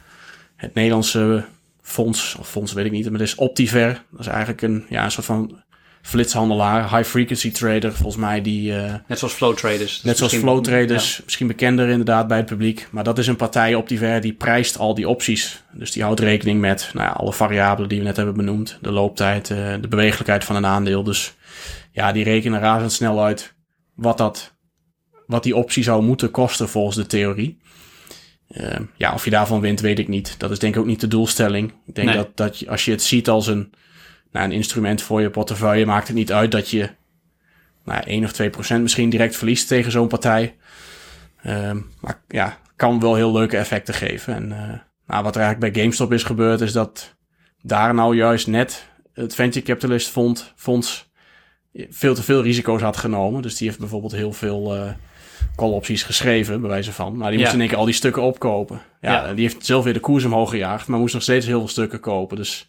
[0.56, 1.44] het Nederlandse
[1.82, 4.02] fonds, of fonds weet ik niet, maar het is Optiver.
[4.10, 5.62] Dat is eigenlijk een, ja, een soort van
[6.06, 8.72] flitshandelaar, high frequency trader, volgens mij die...
[8.72, 10.02] Uh, net zoals flow traders.
[10.02, 12.88] Net zoals flow traders, misschien bekender inderdaad bij het publiek.
[12.90, 15.62] Maar dat is een partij op die ver die prijst al die opties.
[15.72, 18.78] Dus die houdt rekening met nou ja, alle variabelen die we net hebben benoemd.
[18.80, 21.02] De looptijd, uh, de bewegelijkheid van een aandeel.
[21.02, 21.34] Dus
[21.92, 23.54] ja, die rekenen razendsnel uit
[23.94, 24.54] wat, dat,
[25.26, 27.58] wat die optie zou moeten kosten volgens de theorie.
[28.50, 30.34] Uh, ja, of je daarvan wint, weet ik niet.
[30.38, 31.72] Dat is denk ik ook niet de doelstelling.
[31.86, 32.16] Ik denk nee.
[32.16, 33.72] dat, dat je, als je het ziet als een
[34.36, 36.90] nou, een instrument voor je portefeuille maakt het niet uit dat je
[37.84, 40.56] nou, 1 of 2 procent misschien direct verliest tegen zo'n partij.
[41.46, 44.34] Um, maar ja, kan wel heel leuke effecten geven.
[44.34, 47.14] En uh, nou, wat er eigenlijk bij GameStop is gebeurd, is dat
[47.62, 51.10] daar nou juist net het venture capitalist fonds, fonds
[51.72, 53.42] veel te veel risico's had genomen.
[53.42, 54.90] Dus die heeft bijvoorbeeld heel veel uh,
[55.56, 57.16] call-opties geschreven, bij wijze van.
[57.16, 57.54] Maar die moest Ja.
[57.54, 58.80] in één keer al die stukken opkopen.
[59.00, 59.34] Ja, Ja.
[59.34, 62.00] Die heeft zelf weer de koers omhoog gejaagd, maar moest nog steeds heel veel stukken
[62.00, 62.36] kopen.
[62.36, 62.68] Dus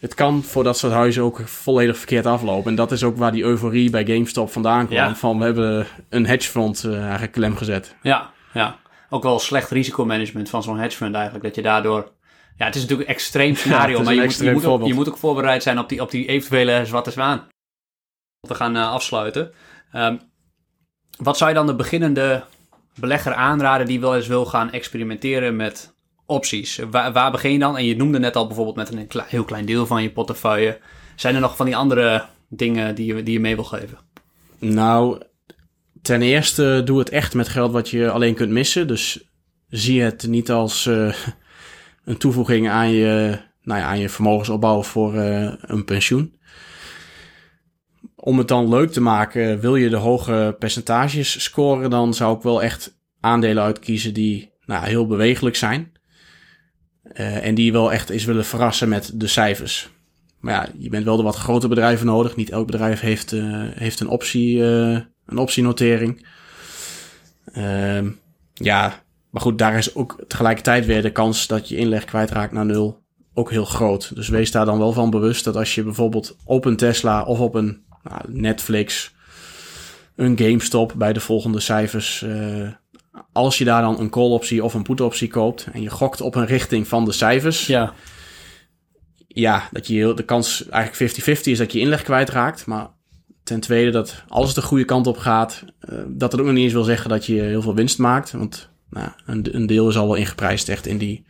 [0.00, 2.70] het kan voor dat soort huizen ook volledig verkeerd aflopen.
[2.70, 4.98] En dat is ook waar die euforie bij GameStop vandaan kwam.
[4.98, 5.14] Ja.
[5.14, 7.96] Van we hebben een hedgefond eh eigenlijk klem gezet.
[8.02, 8.78] Ja, ja.
[9.10, 11.44] Ook wel slecht risicomanagement van zo'n hedge fund eigenlijk.
[11.44, 12.12] Dat je daardoor...
[12.56, 15.08] Ja, het is natuurlijk een extreem scenario, maar je moet, je, moet ook, je moet
[15.08, 17.48] ook voorbereid zijn op die, op die eventuele zwarte zwaan.
[18.40, 19.52] We gaan eh, afsluiten.
[19.92, 20.16] Ehm,
[21.18, 22.44] wat zou je dan de beginnende
[22.94, 25.94] belegger aanraden die wel eens wil gaan experimenteren met
[26.26, 26.80] opties?
[26.90, 27.76] Waar, waar begin je dan?
[27.76, 30.78] En je noemde net al bijvoorbeeld met een heel klein deel van je portefeuille.
[31.16, 33.98] Zijn er nog van die andere dingen die je, die je mee wil geven?
[34.58, 35.22] Nou,
[36.02, 38.86] ten eerste doe het echt met geld wat je alleen kunt missen.
[38.86, 39.24] Dus
[39.68, 41.14] zie het niet als eh,
[42.04, 46.34] een toevoeging aan je, nou ja, aan je vermogensopbouw voor eh, een pensioen.
[48.16, 52.42] Om het dan leuk te maken, wil je de hoge percentages scoren, dan zou ik
[52.42, 55.92] wel echt aandelen uitkiezen die nou, heel bewegelijk zijn.
[57.12, 59.90] Eh, en die wel echt eens willen verrassen met de cijfers.
[60.40, 62.36] Maar ja, je bent wel de wat grote bedrijven nodig.
[62.36, 63.42] Niet elk bedrijf heeft, eh,
[63.74, 66.26] heeft een, optie, eh, een optienotering.
[67.52, 68.10] Ehm,
[68.52, 72.66] ja, maar goed, daar is ook tegelijkertijd weer de kans dat je inleg kwijtraakt naar
[72.66, 73.04] nul
[73.34, 74.14] ook heel groot.
[74.14, 77.40] Dus wees daar dan wel van bewust dat als je bijvoorbeeld op een Tesla of
[77.40, 79.14] op een nou, Netflix,
[80.16, 82.24] een GameStop bij de volgende cijfers,
[83.32, 86.20] als je daar dan een call optie of een put optie koopt en je gokt
[86.20, 87.92] op een richting van de cijfers, Ja,
[89.28, 92.66] ja, dat je heel- de kans eigenlijk 50-50 is dat je inleg kwijtraakt.
[92.66, 92.88] Maar
[93.42, 96.54] ten tweede dat als het de goede kant op gaat, eh, dat het ook nog
[96.54, 98.30] niet eens wil zeggen dat je heel veel winst maakt.
[98.32, 101.24] Want nou, een, een deel is al wel ingeprijsd echt in die,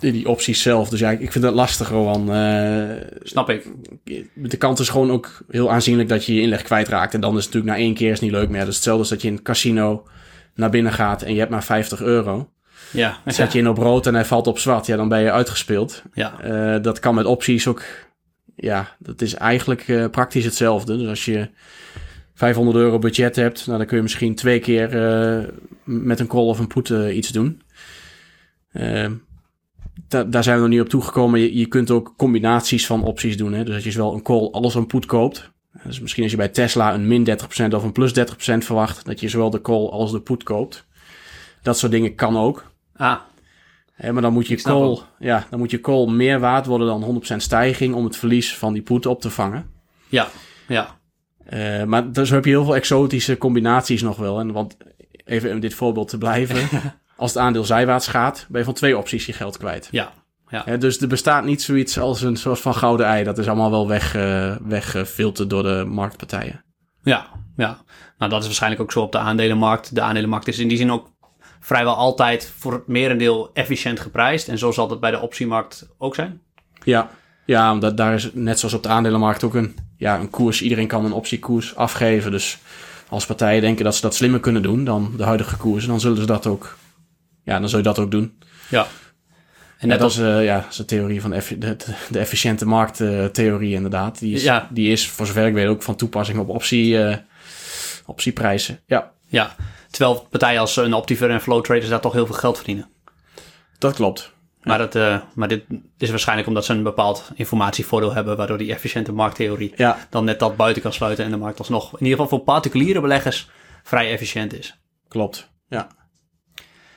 [0.00, 0.88] in die opties zelf.
[0.88, 2.32] Dus ja, ik vind dat lastig gewoon.
[2.32, 2.90] Eh,
[3.22, 3.66] snap ik.
[4.34, 7.14] de kans is gewoon ook heel aanzienlijk dat je je inleg kwijtraakt.
[7.14, 8.58] En dan is het natuurlijk na één keer is niet leuk meer.
[8.60, 10.06] Dat is hetzelfde als dat je in het casino
[10.54, 12.48] naar binnen gaat en je hebt maar 50 euro.
[12.90, 15.32] Ja, Zet je in op rood en hij valt op zwart, ja, dan ben je
[15.32, 16.02] uitgespeeld.
[16.14, 16.40] ja.
[16.40, 17.82] Eh, dat kan met opties ook.
[18.56, 20.96] Ja, dat is eigenlijk eh, praktisch hetzelfde.
[20.96, 21.48] Dus als je
[22.34, 25.44] 500 euro budget hebt, nou, dan kun je misschien twee keer eh,
[25.84, 27.62] met een call of een put iets doen.
[30.08, 31.40] Da- daar zijn we nog niet op toegekomen.
[31.40, 33.52] Je, je kunt ook combinaties van opties doen.
[33.52, 33.64] Hè?
[33.64, 35.52] Dus als je zowel een call als een put koopt.
[35.82, 37.28] Dus misschien als je bij Tesla een min
[37.70, 38.22] 30% of een plus 30%
[38.58, 40.86] verwacht, dat je zowel de call als de put koopt.
[41.62, 42.72] Dat soort dingen kan ook.
[42.96, 43.20] Ah,
[43.94, 47.22] Hè, maar dan moet, je call, ja, dan moet je call meer waard worden dan
[47.32, 49.70] 100% stijging om het verlies van die put op te vangen.
[50.08, 50.28] ja,
[50.68, 50.98] ja.
[51.44, 54.40] Eh, maar dus heb je heel veel exotische combinaties nog wel.
[54.40, 54.76] En want
[55.24, 56.68] even in dit voorbeeld te blijven.
[57.16, 59.88] als het aandeel zijwaarts gaat, ben je van twee opties je geld kwijt.
[59.90, 60.12] Ja,
[60.48, 60.76] ja.
[60.76, 63.24] Dus er bestaat niet zoiets als een soort van gouden ei.
[63.24, 66.64] Dat is allemaal wel weg, eh, weggefilterd door de marktpartijen.
[67.02, 67.26] Ja,
[67.56, 67.78] ja.
[68.18, 69.94] Nou, dat is waarschijnlijk ook zo op de aandelenmarkt.
[69.94, 71.12] De aandelenmarkt is in die zin ook
[71.60, 74.48] vrijwel altijd voor het merendeel efficiënt geprijsd.
[74.48, 76.40] En zo zal dat bij de optiemarkt ook zijn.
[76.82, 77.10] Ja,
[77.44, 80.62] ja omdat daar is net zoals op de aandelenmarkt ook een, ja, een koers.
[80.62, 82.30] Iedereen kan een optiekoers afgeven.
[82.30, 82.58] Dus
[83.08, 86.16] als partijen denken dat ze dat slimmer kunnen doen dan de huidige koersen, dan zullen
[86.16, 86.76] ze dat ook.
[87.44, 88.38] Ja, dan zul je dat ook doen.
[88.68, 88.86] Ja.
[89.84, 90.18] En Net net als...
[90.18, 91.76] als eh, ja, dat is de theorie van effi- de,
[92.10, 94.18] de efficiënte markttheorie, inderdaad.
[94.18, 94.68] Die is, Ja.
[94.70, 97.16] die is, voor zover ik weet, ook van toepassing op optie, eh,
[98.06, 98.80] optieprijzen.
[98.86, 99.54] Ja, Ja,
[99.90, 102.88] terwijl partijen als een Optiver en Flow Traders daar toch heel veel geld verdienen.
[103.78, 104.32] dat klopt.
[104.62, 105.64] Maar, dat, eh, maar dit
[105.98, 110.38] is waarschijnlijk omdat ze een bepaald informatievoordeel hebben, waardoor die efficiënte markttheorie Ja, dan net
[110.38, 113.48] dat buiten kan sluiten en de markt alsnog, in ieder geval voor particuliere beleggers,
[113.82, 114.78] vrij efficiënt is.
[115.08, 115.50] klopt.
[115.68, 115.88] Ja.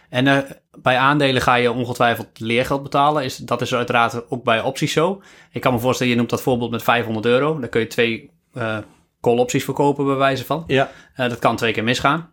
[0.09, 0.37] En eh,
[0.81, 3.23] bij aandelen ga je ongetwijfeld leergeld betalen.
[3.23, 5.21] Is, dat is uiteraard ook bij opties zo.
[5.51, 7.59] Ik kan me voorstellen, je noemt dat voorbeeld met 500 euro.
[7.59, 8.77] Dan kun je twee eh
[9.21, 10.63] call opties verkopen bij wijze van.
[10.67, 12.31] Ja, Eh, dat kan twee keer misgaan.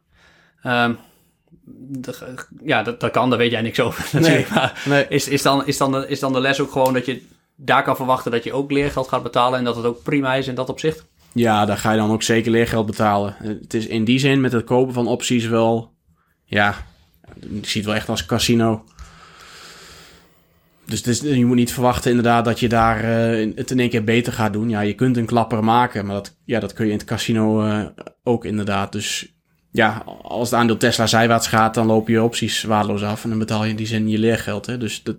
[0.62, 0.93] Ehm,
[1.89, 4.49] de- ja, dat, dat kan, daar weet jij niks over natuurlijk.
[4.51, 5.07] Maar nee.
[5.09, 7.22] is, is, dan, is, dan de, is dan de les ook gewoon dat je
[7.57, 10.49] daar kan verwachten dat je ook leergeld gaat betalen en dat het ook prima is
[10.49, 11.07] in dat opzicht?
[11.33, 13.37] Ja, daar ga je dan ook zeker leergeld betalen.
[13.39, 15.93] Het is in die zin met het kopen van opties wel,
[16.45, 16.75] ja,
[17.41, 18.85] je ziet het wel echt als casino.
[20.87, 24.32] Dus je moet niet verwachten inderdaad dat je daar eh, het in één keer beter
[24.32, 24.68] gaat doen.
[24.68, 27.66] Ja, je kunt een klapper maken, maar dat, ja, dat kun je in het casino
[27.66, 27.85] eh,
[28.22, 28.93] ook inderdaad.
[28.93, 29.35] Dus
[29.70, 33.22] ja, als het aandeel Tesla zijwaarts gaat, dan loop je opties waardeloos af.
[33.22, 34.66] En dan betaal je in die zin je leergeld.
[34.66, 34.78] Hè?
[34.78, 35.16] Dus dat,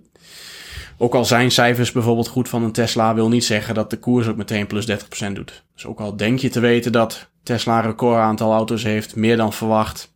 [0.98, 4.26] ook al zijn cijfers bijvoorbeeld goed van een Tesla, wil niet zeggen dat de koers
[4.26, 5.64] ook meteen plus 30% doet.
[5.74, 9.36] Dus ook al denk je te weten dat Tesla een record aantal auto's heeft, meer
[9.36, 10.12] dan verwacht,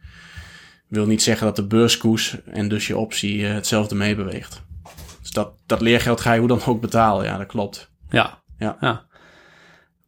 [0.91, 4.62] wil niet zeggen dat de beurskoers en dus je optie eh, hetzelfde meebeweegt.
[5.20, 7.91] Dus dat, dat leergeld ga je hoe dan ook betalen, ja, dat klopt.
[8.11, 8.38] Ja.
[8.59, 9.07] Ja.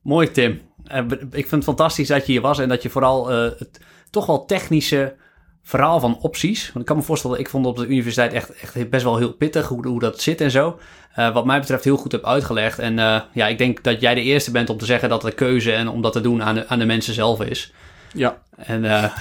[0.02, 0.60] Mooi, Tim.
[0.84, 3.80] Eh, Ik vind het fantastisch dat je hier was en dat je vooral eh, het
[4.10, 5.16] toch wel technische
[5.62, 6.66] verhaal van opties.
[6.66, 9.32] Want ik kan me voorstellen, ik vond op de universiteit echt, echt best wel heel
[9.32, 10.78] pittig hoe, hoe dat zit en zo.
[11.16, 12.78] Uh, wat mij betreft heel goed heb uitgelegd.
[12.78, 15.32] En uh, ja, ik denk dat jij de eerste bent om te zeggen dat de
[15.32, 17.72] keuze en om dat te doen aan de, aan de mensen zelf is.
[18.14, 18.42] Ja.
[18.56, 18.90] En uh,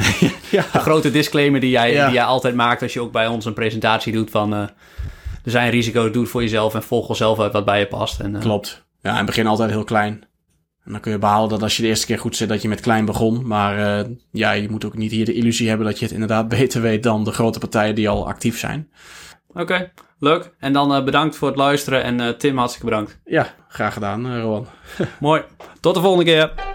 [0.52, 0.66] ja.
[0.72, 2.06] de grote disclaimer die jij, ja.
[2.06, 4.54] die jij altijd maakt als je ook bij ons een presentatie doet van...
[4.54, 4.72] er
[5.44, 8.20] zijn risico's, doe het voor jezelf en volg zelf uit wat bij je past.
[8.20, 8.86] En, Klopt.
[9.02, 10.26] Ja, en begin altijd heel klein.
[10.84, 12.68] En dan kun je behalen dat als je de eerste keer goed zit, dat je
[12.68, 13.48] met klein begon.
[13.48, 16.82] Maar ja, je moet ook niet hier de illusie hebben dat je het inderdaad beter
[16.82, 18.89] weet dan de grote partijen die al actief zijn.
[19.52, 20.54] Oké, okay, leuk.
[20.60, 23.20] En dan uh, bedankt voor het luisteren en uh, Tim, hartstikke bedankt.
[23.26, 24.68] Ja, graag gedaan, Rowan.
[25.20, 25.42] Mooi.
[25.80, 26.70] Tot de volgende keer.